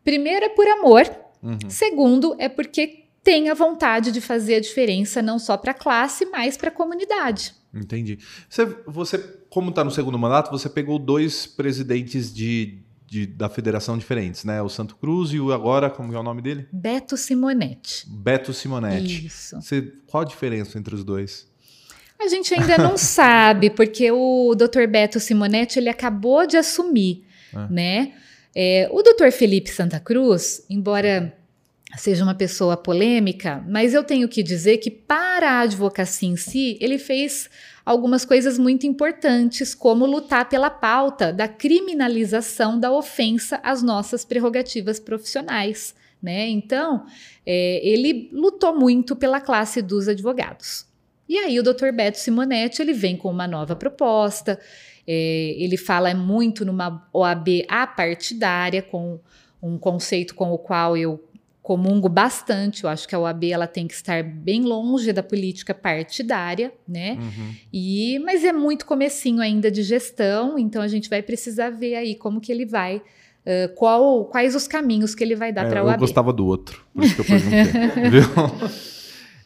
[0.02, 1.04] primeiro é por amor,
[1.42, 1.58] Uhum.
[1.68, 6.24] segundo é porque tem a vontade de fazer a diferença não só para a classe,
[6.26, 7.54] mas para a comunidade.
[7.74, 8.18] Entendi.
[8.48, 9.18] Você, você
[9.54, 14.60] como está no segundo mandato, você pegou dois presidentes de, de- da federação diferentes, né?
[14.60, 16.66] O Santo Cruz e o agora, como é o nome dele?
[16.72, 18.04] Beto Simonetti.
[18.08, 19.26] Beto Simonetti.
[19.26, 19.54] Isso.
[19.62, 21.46] Você, qual a diferença entre os dois?
[22.20, 24.88] A gente ainda não sabe, porque o Dr.
[24.88, 27.68] Beto Simonetti ele acabou de assumir, Ah.
[27.70, 28.12] né?
[28.56, 29.30] É, o Dr.
[29.30, 31.32] Felipe Santa Cruz, embora
[31.96, 36.76] seja uma pessoa polêmica, mas eu tenho que dizer que para a advocacia em si,
[36.80, 37.48] ele fez
[37.84, 44.98] algumas coisas muito importantes, como lutar pela pauta da criminalização da ofensa às nossas prerrogativas
[44.98, 46.48] profissionais, né?
[46.48, 47.04] Então,
[47.44, 50.86] é, ele lutou muito pela classe dos advogados.
[51.28, 51.92] E aí o Dr.
[51.94, 54.58] Beto Simonetti ele vem com uma nova proposta.
[55.06, 59.20] é, ele fala muito numa OAB apartidária, com
[59.62, 61.22] um conceito com o qual eu
[61.64, 62.84] comungo bastante.
[62.84, 67.16] Eu acho que a OAB ela tem que estar bem longe da política partidária, né?
[67.18, 67.54] Uhum.
[67.72, 72.14] E mas é muito comecinho ainda de gestão, então a gente vai precisar ver aí
[72.16, 73.00] como que ele vai,
[73.46, 76.00] ãh, qual, quais os caminhos que ele vai dar É, para a eu OAB.
[76.00, 77.62] gostava do outro, por isso que eu perguntei.
[78.10, 78.22] viu?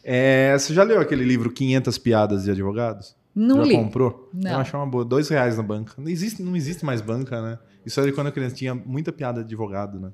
[0.03, 3.15] É, você já leu aquele livro 500 Piadas de Advogados?
[3.33, 3.75] Não já li.
[3.75, 4.29] comprou?
[4.33, 4.51] Não.
[4.51, 5.05] Eu achei uma boa.
[5.05, 5.93] Dois reais na banca.
[5.97, 7.59] Não existe, não existe mais banca, né?
[7.85, 8.55] Isso era quando eu criança.
[8.55, 10.11] Tinha muita piada de advogado, né?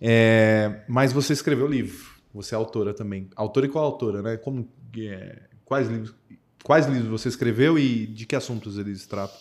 [0.00, 2.18] É, mas você escreveu livro.
[2.32, 3.28] Você é autora também.
[3.34, 4.36] Autora e qual autora, né?
[4.36, 6.14] Como, é, quais, livros,
[6.62, 9.36] quais livros você escreveu e de que assuntos eles tratam?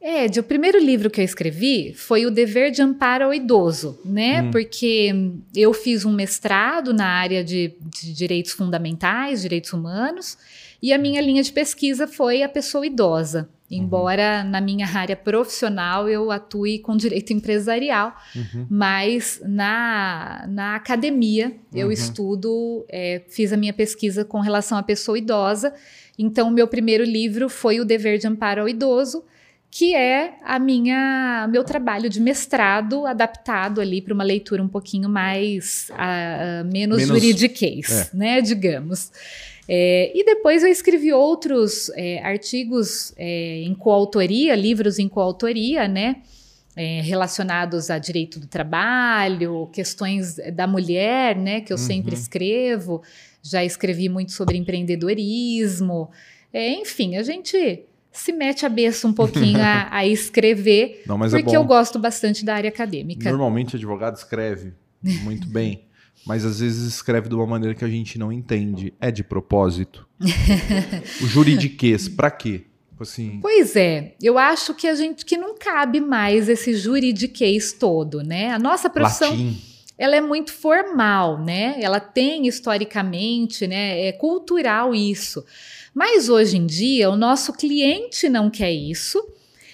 [0.00, 4.42] Ed, o primeiro livro que eu escrevi foi O Dever de Amparo ao Idoso, né?
[4.42, 4.50] Hum.
[4.52, 5.12] Porque
[5.54, 10.38] eu fiz um mestrado na área de, de direitos fundamentais, direitos humanos,
[10.80, 13.48] e a minha linha de pesquisa foi a pessoa idosa.
[13.70, 18.66] Embora na minha área profissional eu atue com direito empresarial, Uhum.
[18.70, 21.92] mas na, na academia eu Uhum.
[21.92, 25.74] estudo, é, fiz a minha pesquisa com relação à pessoa idosa.
[26.18, 29.22] Então, o meu primeiro livro foi O Dever de Amparo ao Idoso,
[29.70, 35.10] que é a minha meu trabalho de mestrado adaptado ali para uma leitura um pouquinho
[35.10, 39.12] mais ah, ah, menos, Menos- juridiquês, né, digamos.
[39.68, 46.22] É, e depois eu escrevi outros é, artigos é, em coautoria, livros em coautoria, né,
[46.74, 52.20] é, relacionados a direito do trabalho, questões da mulher, né, que eu sempre Uhum.
[52.20, 53.02] escrevo.
[53.42, 56.10] Já escrevi muito sobre empreendedorismo.
[56.52, 61.28] É, enfim, a gente se mete a beça um pouquinho a, a escrever, Não, é
[61.28, 61.54] porque bom.
[61.56, 63.28] eu gosto bastante da área acadêmica.
[63.28, 65.84] Normalmente advogado escreve muito bem,
[66.26, 68.92] mas às vezes escreve de uma maneira que a gente não entende.
[69.00, 70.06] É de propósito.
[71.22, 72.64] o juridiquês, pra quê?
[72.98, 77.72] Tipo Assim, Pois é, eu acho que a gente que não cabe mais esse juridiquês
[77.72, 78.50] todo, né?
[78.50, 79.56] A nossa profissão latim.
[79.96, 81.76] ela é muito formal, né?
[81.80, 84.06] Ela tem historicamente, né?
[84.08, 85.44] É cultural isso.
[85.94, 89.24] Mas hoje em dia o nosso cliente não quer isso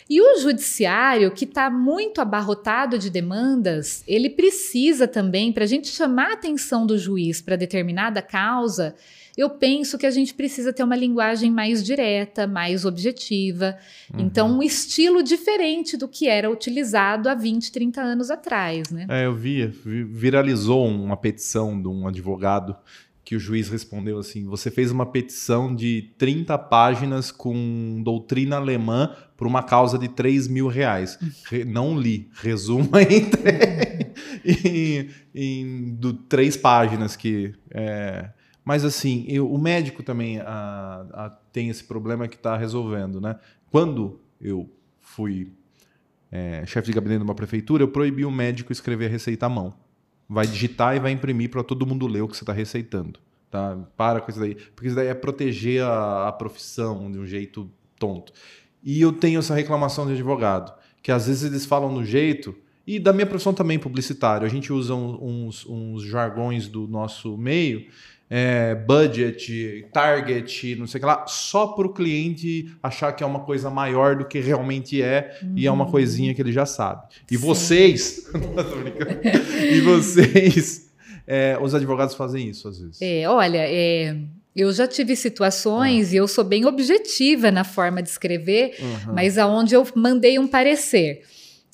[0.08, 5.88] E o judiciário, que está muito abarrotado de demandas, ele precisa também, para a gente
[5.88, 8.94] chamar a atenção do juiz para determinada causa,
[9.36, 13.76] eu penso que a gente precisa ter uma linguagem mais direta, mais objetiva.
[14.12, 14.20] Uhum.
[14.20, 19.06] Então, um estilo diferente do que era utilizado há 20, 30 anos atrás, né?
[19.08, 22.76] É, eu vi, viralizou uma petição de um advogado
[23.24, 29.14] que o juiz respondeu assim: você fez uma petição de 30 páginas com doutrina alemã
[29.36, 31.18] por uma causa de 3 mil reais.
[31.48, 32.28] Re, não li.
[32.34, 33.30] Resuma em,
[34.44, 37.54] em, em do, três páginas que.
[37.70, 38.30] É,
[38.64, 43.36] mas assim, eu, o médico também a, a, tem esse problema que está resolvendo, né?
[43.70, 44.70] Quando eu
[45.00, 45.52] fui
[46.30, 49.48] é, chefe de gabinete de uma prefeitura, eu proibi o médico escrever a receita à
[49.48, 49.74] mão.
[50.28, 53.18] Vai digitar e vai imprimir para todo mundo ler o que você está receitando.
[53.50, 53.78] Tá?
[53.96, 54.54] Para com isso daí.
[54.54, 58.32] Porque isso daí é proteger a, a profissão de um jeito tonto.
[58.82, 60.72] E eu tenho essa reclamação de advogado,
[61.02, 62.54] que às vezes eles falam no jeito,
[62.86, 67.86] e da minha profissão também publicitário, a gente usa uns, uns jargões do nosso meio
[68.28, 73.26] é, budget, target, não sei o que lá, só para o cliente achar que é
[73.26, 75.52] uma coisa maior do que realmente é uhum.
[75.56, 77.06] e é uma coisinha que ele já sabe.
[77.30, 77.46] E Sim.
[77.46, 78.30] vocês,
[79.72, 80.90] e vocês,
[81.26, 82.98] é, os advogados fazem isso às vezes.
[83.00, 84.16] É, olha, é,
[84.56, 86.14] eu já tive situações ah.
[86.14, 89.14] e eu sou bem objetiva na forma de escrever, uhum.
[89.14, 91.22] mas aonde eu mandei um parecer.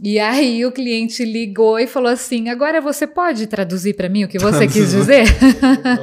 [0.03, 4.29] E aí o cliente ligou e falou assim: agora você pode traduzir para mim o
[4.29, 5.25] que você quis dizer?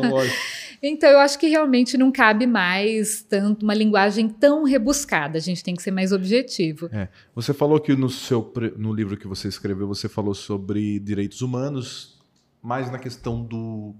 [0.81, 5.37] então eu acho que realmente não cabe mais tanto uma linguagem tão rebuscada.
[5.37, 6.89] A gente tem que ser mais objetivo.
[6.91, 7.07] É.
[7.33, 12.19] Você falou que no seu no livro que você escreveu você falou sobre direitos humanos,
[12.61, 13.95] mais na questão do,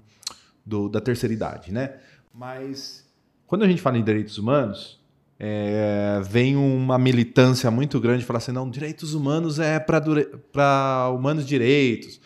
[0.64, 1.96] do da terceira idade, né?
[2.32, 3.04] Mas
[3.48, 5.00] quando a gente fala em direitos humanos
[5.40, 12.20] é, vem uma militância muito grande falar assim, não, direitos humanos é para humanos direitos,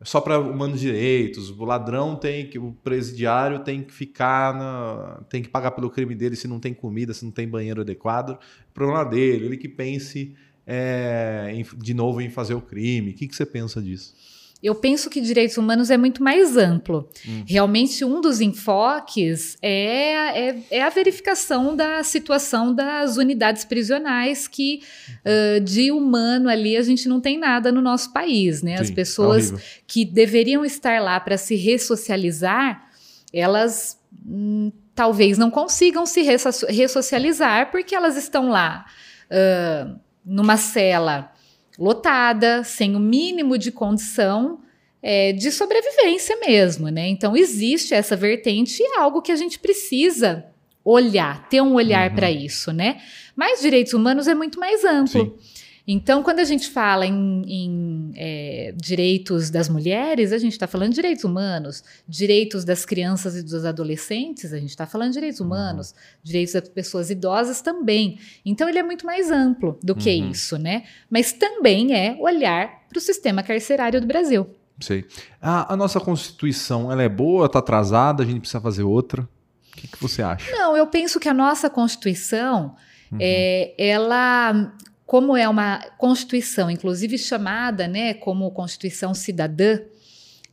[0.00, 5.22] é só para humanos direitos, o ladrão tem que, o presidiário tem que ficar, na,
[5.28, 8.38] tem que pagar pelo crime dele se não tem comida, se não tem banheiro adequado,
[8.74, 10.34] problema dele, ele que pense
[10.66, 14.14] é, em, de novo em fazer o crime, o que, que você pensa disso?
[14.60, 17.08] Eu penso que direitos humanos é muito mais amplo.
[17.26, 17.44] Hum.
[17.46, 24.82] Realmente, um dos enfoques é, é, é, a verificação da situação das unidades prisionais, que
[25.24, 28.60] uh, de humano ali a gente não tem nada no nosso país.
[28.60, 28.76] Né?
[28.78, 29.56] Sim, As pessoas é
[29.86, 32.88] que deveriam estar lá para se ressocializar,
[33.32, 33.96] elas
[34.26, 38.86] hum, talvez não consigam se ressocializar porque elas estão lá
[39.30, 41.32] uh, numa cela
[41.78, 44.60] lotada, sem o mínimo de condição
[45.02, 47.08] é, de sobrevivência mesmo, né?
[47.08, 50.44] Então existe essa vertente e é algo que a gente precisa
[50.84, 52.16] olhar, ter um olhar uhum.
[52.16, 53.00] para isso, né?
[53.36, 55.24] Mas direitos humanos é muito mais amplo.
[55.24, 55.57] Sim.
[55.90, 60.90] Então, quando a gente fala em, em é, direitos das mulheres, a gente está falando
[60.90, 65.40] de direitos humanos, direitos das crianças e dos adolescentes, a gente está falando de direitos
[65.40, 65.46] uhum.
[65.46, 68.18] humanos, direitos das pessoas idosas também.
[68.44, 70.30] Então, ele é muito mais amplo do que uhum.
[70.30, 70.84] isso, né?
[71.08, 74.46] Mas também é olhar para o sistema carcerário do Brasil.
[74.78, 75.06] Sei.
[75.40, 79.22] A, a nossa Constituição, ela é boa, está atrasada, a gente precisa fazer outra?
[79.22, 80.54] O que, que você acha?
[80.54, 82.76] Não, eu penso que a nossa Constituição,
[83.10, 83.18] uhum.
[83.18, 84.70] é, ela
[85.08, 89.80] como é uma constituição, inclusive chamada, né, como Constituição Cidadã,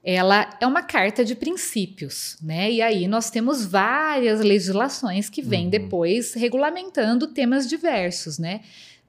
[0.02, 2.72] ela é uma carta de princípios, né?
[2.72, 5.72] E aí nós temos várias legislações que vêm uhum.
[5.72, 8.62] depois regulamentando temas diversos, né?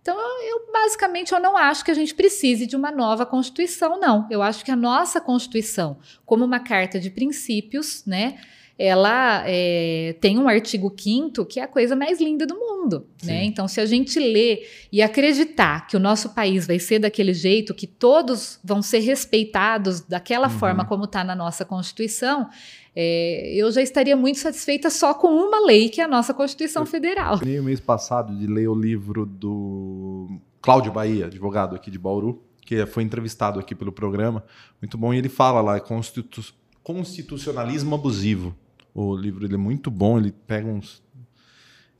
[0.02, 4.26] Então, eu basicamente eu não acho que a gente precise de uma nova Constituição, não.
[4.28, 8.40] Eu acho que a nossa Constituição, como uma carta de princípios, né,
[8.78, 13.06] ela é, tem um artigo 5 que é a coisa mais linda do mundo.
[13.24, 13.44] Né?
[13.44, 17.74] Então, se a gente ler e acreditar que o nosso país vai ser daquele jeito,
[17.74, 20.58] que todos vão ser respeitados daquela uhum.
[20.58, 22.48] forma como está na nossa Constituição,
[22.94, 26.82] é, eu já estaria muito satisfeita só com uma lei, que é a nossa Constituição
[26.82, 27.40] eu Federal.
[27.42, 32.84] Eu mês passado de ler o livro do Cláudio Bahia, advogado aqui de Bauru, que
[32.86, 34.44] foi entrevistado aqui pelo programa.
[34.82, 35.14] Muito bom.
[35.14, 36.42] E ele fala lá, constitu
[36.82, 38.54] constitucionalismo abusivo.
[38.98, 41.04] O livro ele é muito bom, ele pega uns.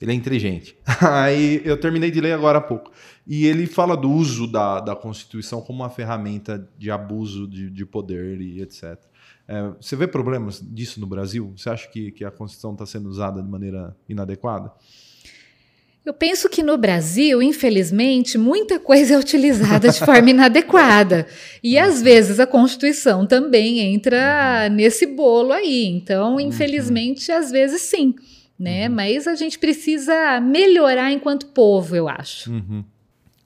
[0.01, 0.75] Ele é inteligente.
[1.03, 2.91] Aí eu terminei de ler agora há pouco.
[3.27, 7.85] E ele fala do uso da, da Constituição como uma ferramenta de abuso de, de
[7.85, 8.99] poder e etc.
[9.47, 11.53] É, você vê problemas disso no Brasil?
[11.55, 14.73] Você acha que, que a Constituição está sendo usada de maneira inadequada?
[16.07, 21.27] Eu penso que no Brasil, infelizmente, muita coisa é utilizada de forma inadequada.
[21.61, 25.85] E às vezes a Constituição também entra nesse bolo aí.
[25.85, 26.41] Então, uhum.
[26.41, 28.15] infelizmente, às vezes sim.
[28.57, 28.89] Né?
[28.89, 28.95] Uhum.
[28.95, 32.53] Mas a gente precisa melhorar enquanto povo, eu acho.
[32.53, 32.85] Uhum.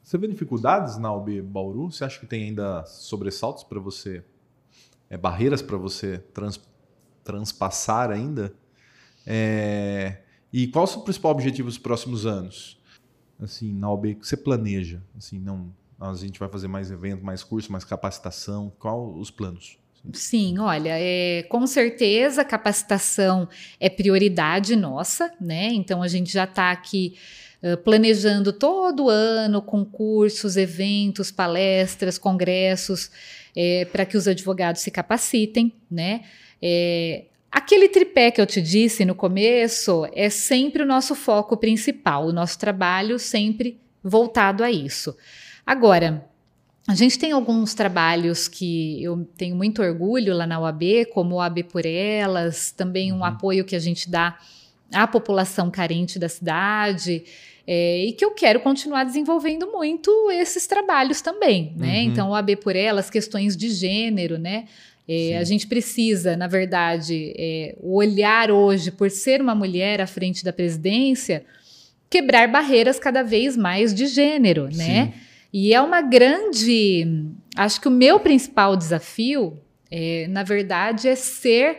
[0.04, 1.90] Você vê dificuldades na UB Bauru?
[1.90, 4.22] Você acha que tem ainda sobressaltos para você,
[5.08, 6.60] é, barreiras para você trans,
[7.24, 8.52] transpassar ainda?
[9.26, 10.18] É,
[10.52, 12.78] e qual é o principal objetivo nos próximos anos?
[13.40, 15.02] Assim, na que você planeja?
[15.16, 18.72] Assim, não, a gente vai fazer mais evento, mais curso, mais capacitação.
[18.78, 19.78] Qual os planos?
[20.12, 23.48] Sim, olha, é, com certeza capacitação
[23.78, 25.68] é prioridade nossa, né?
[25.72, 27.16] Então a gente já está aqui
[27.62, 33.10] uh, planejando todo ano concursos, eventos, palestras, congressos,
[33.54, 36.24] é, para que os advogados se capacitem, né?
[36.62, 42.26] É, aquele tripé que eu te disse no começo é sempre o nosso foco principal,
[42.26, 45.16] o nosso trabalho sempre voltado a isso.
[45.66, 46.28] Agora,
[46.88, 51.40] a gente tem alguns trabalhos que eu tenho muito orgulho lá na UAB, como o
[51.40, 53.24] AB por Elas, também um uhum.
[53.24, 54.38] apoio que a gente dá
[54.92, 57.22] à população carente da cidade.
[57.66, 61.98] É, e que eu quero continuar desenvolvendo muito esses trabalhos também, né?
[61.98, 62.02] Uhum.
[62.02, 64.64] Então, o AB por Elas, questões de gênero, né?
[65.08, 70.44] É, a gente precisa, na verdade, é, olhar hoje por ser uma mulher à frente
[70.44, 71.44] da presidência,
[72.08, 75.06] quebrar barreiras cada vez mais de gênero, né?
[75.06, 75.12] Sim.
[75.52, 77.06] E é uma grande.
[77.56, 79.58] Acho que o meu principal desafio,
[79.90, 81.76] é, na verdade, é ser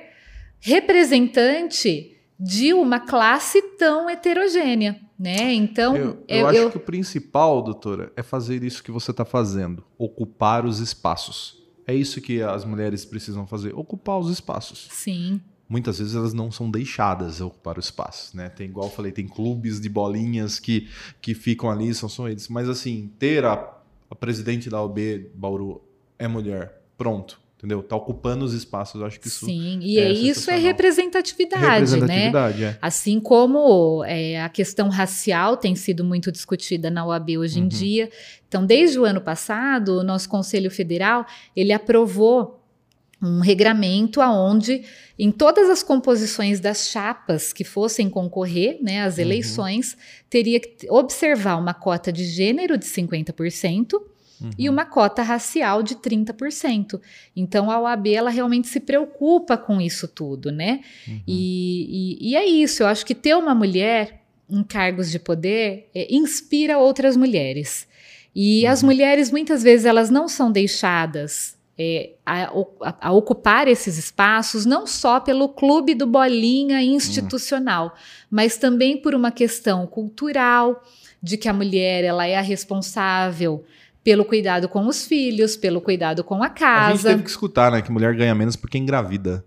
[0.59, 4.99] representante de uma classe tão heterogênea.
[5.17, 5.53] Né?
[5.53, 6.71] Então, eu, eu, eu acho eu...
[6.71, 11.60] que o principal, doutora, é fazer isso que você está fazendo, ocupar os espaços.
[11.91, 14.87] É isso que as mulheres precisam fazer, ocupar os espaços.
[14.91, 18.49] Sim muitas vezes elas não são deixadas ocupar o espaço, né?
[18.49, 20.89] Tem igual eu falei, tem clubes de bolinhas que,
[21.21, 22.49] que ficam ali, são só eles.
[22.49, 23.53] Mas assim, ter a,
[24.09, 25.81] a presidente da OB Bauru
[26.19, 27.39] é mulher, pronto.
[27.61, 27.83] Entendeu?
[27.83, 29.45] Tá ocupando os espaços, eu acho que isso.
[29.45, 32.69] Sim, e é isso é representatividade, representatividade né?
[32.69, 32.77] É.
[32.81, 37.65] Assim como é, a questão racial tem sido muito discutida na OAB hoje uhum.
[37.65, 38.09] em dia.
[38.47, 41.23] Então, desde o ano passado, o nosso Conselho Federal
[41.55, 42.59] ele aprovou
[43.21, 44.83] um regramento aonde
[45.19, 49.21] em todas as composições das chapas que fossem concorrer né, às uhum.
[49.21, 49.99] eleições, uhum.
[50.31, 54.01] teria que observar uma cota de gênero de 50%
[54.41, 54.49] uhum.
[54.57, 56.99] e uma cota racial de 30%.
[57.35, 60.81] Então a OAB ela realmente se preocupa com isso tudo, né?
[61.07, 61.21] Uhum.
[61.27, 65.89] E, e, e, é isso, eu acho que ter uma mulher em cargos de poder
[65.93, 67.87] é, inspira outras mulheres.
[68.35, 68.87] E as uhum.
[68.87, 74.85] mulheres muitas vezes elas não são deixadas é, a, a, a, ocupar esses espaços, não
[74.85, 77.91] só pelo clube do bolinha institucional, uhum.
[78.29, 80.83] mas também por uma questão cultural,
[81.23, 83.63] de que a mulher ela é a responsável
[84.03, 86.87] pelo cuidado com os filhos, pelo cuidado com a casa.
[86.87, 89.45] A gente teve que escutar, né, que mulher ganha menos porque engravida.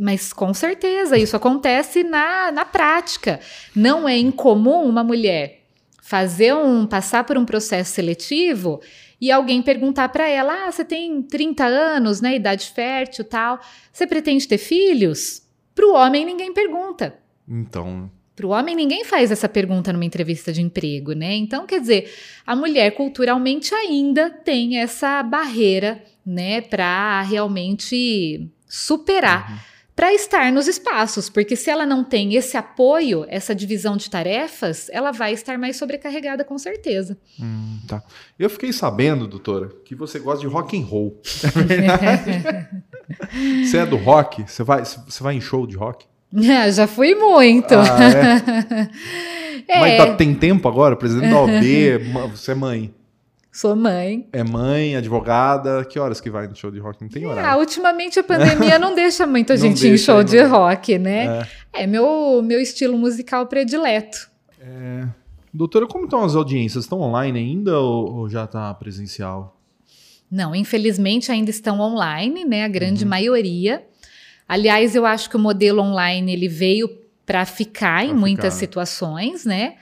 [0.00, 3.38] Mas com certeza, isso acontece na, na prática.
[3.74, 5.62] Não é incomum uma mulher
[6.02, 8.80] fazer um passar por um processo seletivo
[9.20, 13.60] e alguém perguntar para ela: "Ah, você tem 30 anos, né, idade fértil, tal.
[13.92, 15.42] Você pretende ter filhos?"
[15.74, 17.18] Para o homem ninguém pergunta.
[17.46, 21.34] Então, para o homem, ninguém faz essa pergunta numa entrevista de emprego, né?
[21.34, 22.12] Então, quer dizer,
[22.46, 29.50] a mulher culturalmente ainda tem essa barreira, né, para realmente superar.
[29.50, 34.10] Uhum para estar nos espaços, porque se ela não tem esse apoio, essa divisão de
[34.10, 37.16] tarefas, ela vai estar mais sobrecarregada com certeza.
[37.40, 38.02] Hum, tá.
[38.38, 41.18] Eu fiquei sabendo, doutora, que você gosta de rock and roll.
[41.42, 42.30] É verdade?
[43.64, 44.42] você é do rock?
[44.46, 46.04] Você vai, você vai em show de rock?
[46.34, 47.74] Ah, já fui muito.
[47.74, 48.90] Ah,
[49.68, 49.68] é?
[49.76, 49.80] é.
[49.80, 50.96] Mas tá, tem tempo agora?
[50.96, 52.94] Presidente da OB, você é mãe.
[53.52, 54.28] Sou mãe.
[54.34, 55.82] É mãe, advogada.
[55.84, 57.00] Que horas que vai no show de rock?
[57.00, 57.50] Não tem é, horário.
[57.50, 61.46] Ah, ultimamente a pandemia não deixa muita gente em show de rock, né?
[61.72, 64.28] É, é meu, meu estilo musical predileto.
[64.60, 65.06] É...
[65.54, 66.84] Doutora, como estão as audiências?
[66.84, 69.58] Estão online ainda ou, ou já está presencial?
[70.30, 72.64] Não, infelizmente ainda estão online, né?
[72.64, 73.10] A grande uhum.
[73.10, 73.82] maioria.
[74.48, 76.88] Aliás, eu acho que o modelo online ele veio
[77.24, 78.20] para ficar pra em ficar.
[78.20, 79.76] muitas situações, né?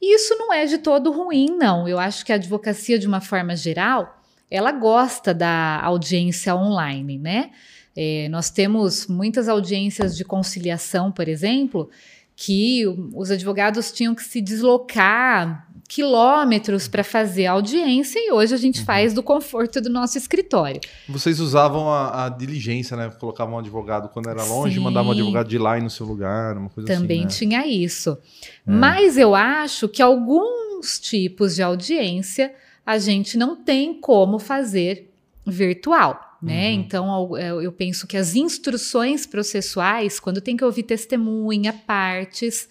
[0.00, 1.88] E isso não é de todo ruim, não.
[1.88, 7.50] Eu acho que a advocacia, de uma forma geral, ela gosta da audiência online, né?
[7.96, 11.90] É, nós temos muitas audiências de conciliação, por exemplo,
[12.36, 18.80] que os advogados tinham que se deslocar quilômetros para fazer audiência e hoje a gente
[18.80, 18.86] uhum.
[18.86, 20.80] faz do conforto do nosso escritório.
[21.08, 23.10] Vocês usavam a, a diligência, né?
[23.20, 24.80] Colocavam um advogado quando era longe, Sim.
[24.80, 27.46] mandavam um advogado de lá e no seu lugar, uma coisa Também assim.
[27.46, 27.64] Também né?
[27.64, 28.18] tinha isso.
[28.66, 28.70] É.
[28.70, 32.52] Mas eu acho que alguns tipos de audiência
[32.84, 35.10] a gente não tem como fazer
[35.46, 36.23] virtual.
[36.44, 36.68] Né?
[36.68, 36.74] Uhum.
[36.74, 42.68] Então, eu penso que as instruções processuais, quando tem que ouvir testemunha, partes,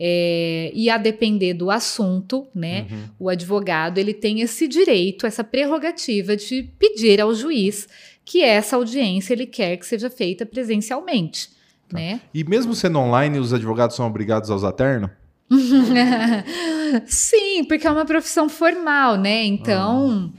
[0.00, 3.04] É, e a depender do assunto, né, Uhum.
[3.18, 7.88] o advogado ele tem esse direito, essa prerrogativa de pedir ao juiz
[8.24, 11.48] que essa audiência ele quer que seja feita presencialmente,
[11.92, 12.20] né?
[12.32, 15.10] E mesmo sendo online, os advogados são obrigados a usar terno?
[17.06, 19.44] Sim, porque é uma profissão formal, né?
[19.44, 20.32] Então,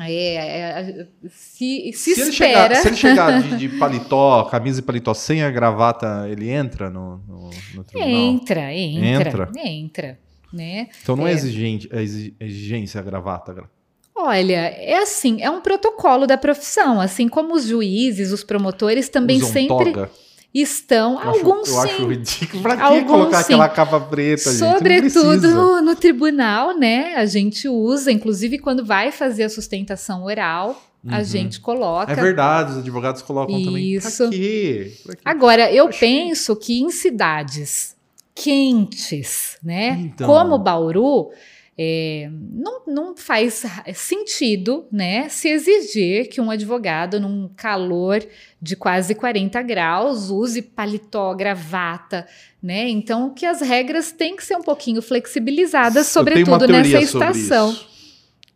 [0.00, 2.32] é, é, se, se, ele espera.
[2.32, 6.90] chegar, se ele chegar de, de paletó, camisa e paletó sem a gravata, ele entra
[6.90, 8.10] no, no, no tribunal?
[8.20, 9.52] Entra, entra, Entra?
[9.64, 10.18] entra,
[10.52, 10.88] né?
[11.02, 11.34] Então não é, É.
[11.34, 13.52] exigente, é exi- exigência a gravata.
[13.52, 13.70] gra-
[14.16, 19.38] Olha, é assim, é um protocolo da profissão, assim como os juízes, os promotores também
[19.38, 20.10] Usam sempre toga.
[20.54, 21.80] Estão, Eu acho- alguns eu sim.
[21.80, 22.62] acho ridículo.
[22.62, 23.54] Pra que Alguns colocar sim.
[23.54, 27.14] aquela capa preta, Sobretudo no, no tribunal, né?
[27.16, 31.24] A gente usa, inclusive quando vai fazer a sustentação oral, a Uhum.
[31.24, 32.12] gente coloca.
[32.12, 33.92] É verdade, os advogados colocam também.
[33.94, 34.30] Isso.
[34.30, 34.92] Quê?
[35.04, 35.20] Pra quê?
[35.24, 37.94] Agora, eu penso que em cidades
[38.34, 39.98] quentes, né?
[40.00, 40.26] Então.
[40.26, 41.30] Como Bauru,
[41.76, 43.64] é, não, não faz
[43.94, 45.28] sentido, né?
[45.28, 48.24] Se exigir que um advogado, num calor
[48.62, 52.26] de quase 40 graus, use paletó, gravata,
[52.62, 52.88] né?
[52.88, 57.76] Então, que as regras têm que ser um pouquinho flexibilizadas, sobretudo nessa sobre estação.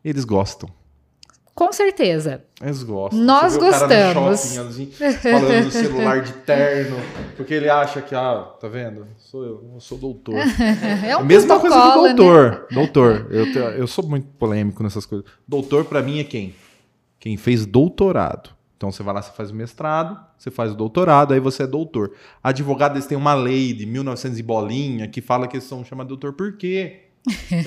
[0.05, 0.78] Eles gostam.
[1.59, 2.45] Com certeza.
[2.63, 3.19] Eles gostam.
[3.19, 4.55] Nós Você vê o cara no gostamos.
[4.55, 6.97] shopping, assim, falando do celular de terno,
[7.37, 9.09] porque ele acha que, ah, tá vendo?
[9.19, 10.37] Sou eu, eu sou doutor.
[11.05, 12.15] É um a mesma coisa do protocolo, né?
[12.15, 12.67] doutor.
[12.71, 15.27] Doutor, eu, eu sou muito polêmico nessas coisas.
[15.49, 16.55] Doutor, pra mim, é quem?
[17.19, 18.51] Quem fez doutorado.
[18.77, 21.67] Então você vai lá, você faz o mestrado, você faz o doutorado, aí você é
[21.67, 22.13] doutor.
[22.41, 26.11] Advogado, eles têm uma lei de 1900 e bolinha que fala que eles são chamados
[26.11, 27.08] doutor por quê?
[27.51, 27.63] É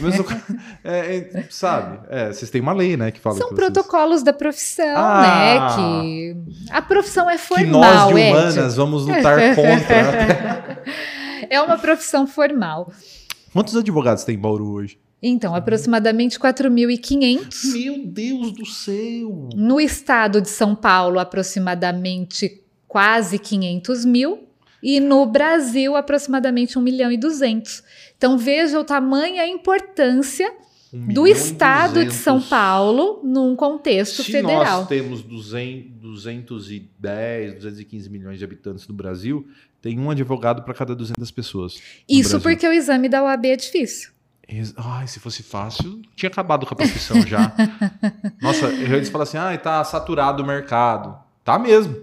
[0.83, 1.99] é, é, sabe?
[2.09, 5.21] É, vocês têm uma lei, né, que fala São que vocês- protocolos da profissão, Ah.
[5.21, 5.75] né?
[5.75, 6.35] Que
[6.71, 8.31] a profissão é que formal, nós de Ed.
[8.31, 10.83] humanas vamos lutar contra.
[11.49, 12.91] É uma profissão formal.
[13.53, 14.97] Quantos advogados tem em Bauru hoje?
[15.21, 17.73] Então, aproximadamente 4.500.
[17.73, 19.49] Meu Deus do céu!
[19.55, 24.47] No estado de São Paulo, aproximadamente quase 500 mil.
[24.83, 27.83] E no Brasil, aproximadamente 1 milhão e 200.
[28.21, 30.53] Então, veja o tamanho e a importância
[30.93, 32.15] Um do estado de 200.
[32.17, 34.81] São Paulo num contexto Se federal.
[34.81, 39.47] nós temos 200, 210, 215 milhões de habitantes no Brasil,
[39.81, 41.81] tem um advogado para cada 200 pessoas.
[42.07, 44.11] Isso porque o exame da OAB é difícil.
[44.77, 47.51] Ai, se fosse fácil, tinha acabado com a profissão já.
[48.39, 51.17] Nossa, eles falam assim, ah, tá saturado o mercado.
[51.43, 51.95] Tá mesmo.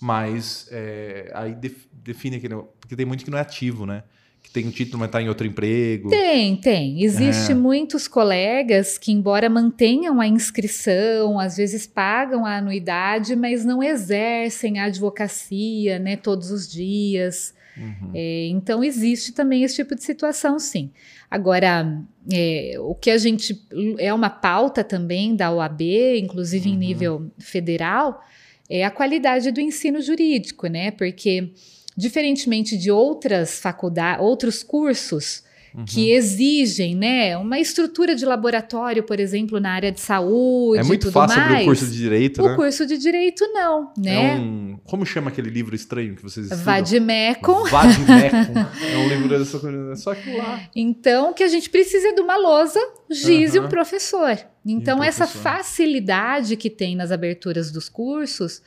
[0.00, 2.56] Mas é, aí def- define aquele.
[2.80, 4.02] Porque tem muito que não é ativo, né?
[4.44, 6.10] Que tem um título, mas tá em outro emprego.
[6.10, 7.02] Tem, tem.
[7.02, 7.54] Existe É.
[7.54, 14.78] muitos colegas que, embora mantenham a inscrição, às vezes pagam a anuidade, mas não exercem
[14.78, 17.54] a advocacia, né, todos os dias.
[17.76, 18.10] Uhum.
[18.14, 20.90] É, então existe também esse tipo de situação, sim.
[21.30, 22.00] Agora,
[22.32, 23.60] é, o que a gente
[23.98, 25.80] é uma pauta também da OAB,
[26.18, 26.78] inclusive em Uhum.
[26.78, 28.22] nível federal,
[28.70, 30.90] é a qualidade do ensino jurídico, né?
[30.92, 31.50] Porque
[31.96, 35.42] diferentemente de outras faculdades, outros cursos
[35.76, 35.84] Uhum.
[35.86, 40.86] que exigem, né, uma estrutura de laboratório, por exemplo, na área de saúde, É e
[40.86, 41.50] muito fácil mais.
[41.50, 42.54] abrir o curso de direito, O né?
[42.54, 44.34] curso de direito não, né?
[44.36, 44.78] É um.
[44.84, 46.64] Como chama aquele livro estranho que vocês estudam?
[46.64, 47.64] Vademecum.
[47.64, 48.60] Vademecum.
[48.86, 49.90] é um livro dessa coisa.
[49.90, 50.60] É só aquilo lá.
[50.76, 52.78] Então, o que a gente precisa é de uma lousa,
[53.10, 53.66] giz e Aham.
[53.66, 54.38] um professor.
[54.64, 55.42] Então, um essa professor.
[55.42, 58.62] facilidade que tem nas aberturas dos cursos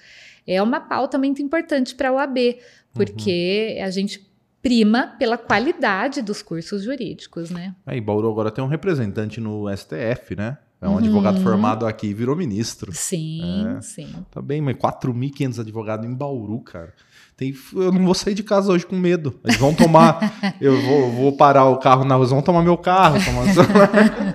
[0.46, 2.58] é uma pauta muito importante para a OAB,
[2.98, 3.86] porque Uhum.
[3.86, 4.28] a gente
[4.62, 7.74] prima pela qualidade dos cursos jurídicos, né?
[7.86, 10.58] Aí, Bauru agora tem um representante no STF, né?
[10.82, 10.98] É um Uhum.
[10.98, 12.92] advogado formado aqui e virou ministro.
[12.94, 13.82] Sim, É.
[13.82, 14.08] sim.
[14.30, 16.94] Tá bem, mas 4.500 advogados em Bauru, cara.
[17.36, 19.40] Tem, eu não vou sair de casa hoje com medo.
[19.44, 20.20] Eles vão tomar.
[20.62, 23.18] eu vou, vou parar o carro na rua, eles vão tomar meu carro.
[23.24, 23.46] Tomar...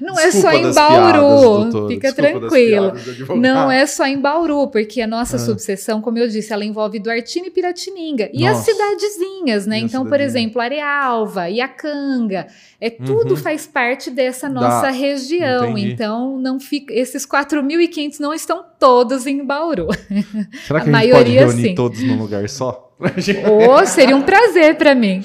[0.00, 2.92] Não é só Desculpa em Bauru, piadas, fica desculpa tranquilo.
[3.40, 5.38] Não é só em Bauru, porque a nossa Ah.
[5.38, 8.30] subseção, como eu disse, ela envolve Duartina e Piratininga.
[8.32, 8.72] E as Nossa.
[8.72, 9.78] cidadezinhas, né?
[9.80, 12.46] E então, por exemplo, Arealva, Iacanga,
[12.80, 13.36] é tudo Uhum.
[13.36, 15.70] faz parte dessa nossa Da- região.
[15.70, 15.92] entendi.
[15.92, 19.88] Então, não fica, esses 4.500 não estão todos em Bauru.
[20.66, 21.74] Será que a a, gente pode maioria, reunir sim.
[21.74, 22.92] todos num lugar só?
[23.00, 25.22] Ô, seria um prazer para mim.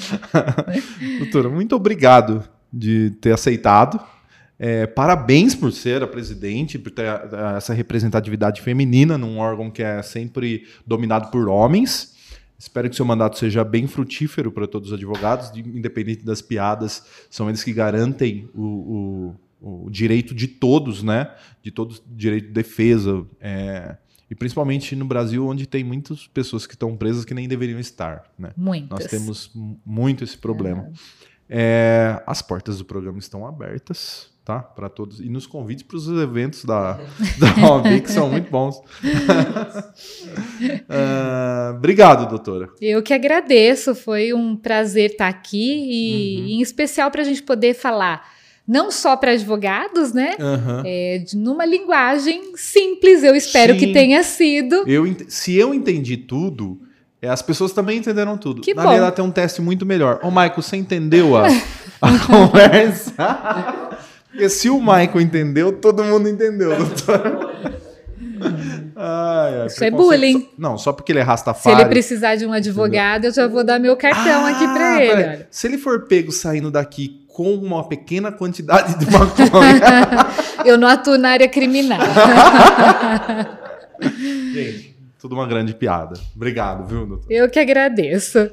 [1.20, 4.00] Doutora, muito obrigado de ter aceitado.
[4.60, 9.82] É, parabéns por ser a presidente, por ter a- essa representatividade feminina num órgão que
[9.82, 12.14] é sempre dominado por homens.
[12.58, 17.06] Espero que seu mandato seja bem frutífero para todos os advogados, de- independente das piadas,
[17.30, 21.32] são eles que garantem o, o- o direito de todos, né?
[21.64, 23.26] De todos, direito de defesa.
[23.40, 23.96] É,
[24.32, 28.26] E principalmente no Brasil, onde tem muitas pessoas que estão presas que nem deveriam estar.
[28.38, 28.52] Né?
[28.56, 28.90] Muitas.
[29.00, 29.52] Nós temos
[29.86, 30.92] muito esse problema.
[31.50, 34.60] É, as portas do programa estão abertas, tá?
[34.62, 35.20] Para todos.
[35.20, 36.94] E nos convides para os eventos da,
[37.38, 38.78] da OAB, que são muito bons.
[38.78, 38.84] uh,
[41.78, 42.70] obrigado, doutora.
[42.82, 43.94] Eu que agradeço.
[43.94, 46.48] Foi um prazer estar aqui e, uhum.
[46.48, 48.28] em especial, para a gente poder falar
[48.68, 50.36] não só para advogados, né?
[50.40, 50.82] Uhum.
[50.84, 53.80] É, numa linguagem simples, eu espero Sim.
[53.80, 54.84] que tenha sido.
[54.88, 56.80] Eu, se eu entendi tudo,
[57.22, 58.62] é, as pessoas também entenderam tudo.
[58.62, 58.90] Que Na bom.
[58.90, 60.20] verdade, tem um teste muito melhor.
[60.24, 61.48] Ô, Michael, você entendeu a,
[62.02, 63.14] a conversa?
[64.30, 67.80] Porque se o Michael entendeu, todo mundo entendeu, doutor.
[68.96, 70.42] Ai, ai, Isso é bullying.
[70.42, 71.76] Só, não, só porque ele é rastafari.
[71.76, 75.04] Se ele precisar de um advogado, eu já vou dar meu cartão ah, aqui para
[75.04, 75.46] ele.
[75.50, 79.80] Se ele for pego saindo daqui com uma pequena quantidade de maconha.
[80.66, 82.00] eu não atuo na área criminal.
[84.54, 86.20] Gente, tudo uma grande piada.
[86.36, 87.32] Obrigado, viu, doutor?
[87.32, 88.52] Eu que agradeço.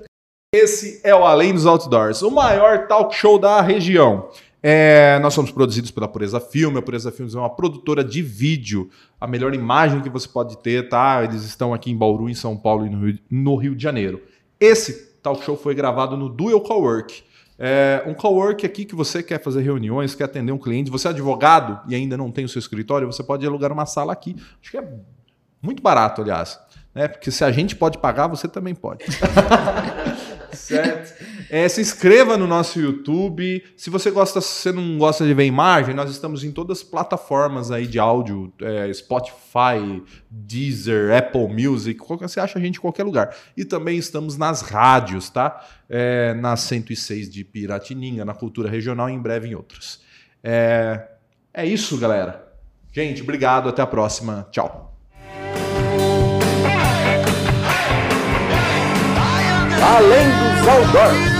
[0.54, 4.28] Esse é o Além dos Outdoors, o maior talk show da região.
[4.62, 6.78] É, nós somos produzidos pela Pureza Filme.
[6.78, 8.90] A Pureza Filmes é uma produtora de vídeo.
[9.20, 11.22] A melhor imagem que você pode ter, tá?
[11.22, 14.22] Eles estão aqui em Bauru, em São Paulo e no Rio, no Rio de Janeiro.
[14.58, 17.24] Esse talk show foi gravado no Dual Cowork.
[17.58, 21.10] É um cowork aqui que você quer fazer reuniões, quer atender um cliente, você é
[21.10, 24.36] advogado e ainda não tem o seu escritório, você pode alugar uma sala aqui.
[24.60, 24.86] Acho que é
[25.62, 26.58] muito barato, aliás.
[26.94, 27.08] Né?
[27.08, 29.04] Porque se a gente pode pagar, você também pode.
[30.56, 31.14] certo?
[31.48, 33.62] É, se inscreva no nosso YouTube.
[33.76, 36.84] Se você gosta, se você não gosta de ver imagem, nós estamos em todas as
[36.84, 42.80] plataformas aí de áudio, é, Spotify, Deezer, Apple Music, qualquer, você acha a gente em
[42.80, 43.34] qualquer lugar.
[43.56, 45.64] E também estamos nas rádios, tá?
[45.88, 50.00] É, na 106 de Piratininga, na Cultura Regional e em breve em outras.
[50.42, 51.08] É,
[51.52, 52.46] é isso, galera.
[52.92, 53.68] Gente, obrigado.
[53.68, 54.48] Até a próxima.
[54.50, 54.95] Tchau.
[59.82, 61.35] Além dos outdoors.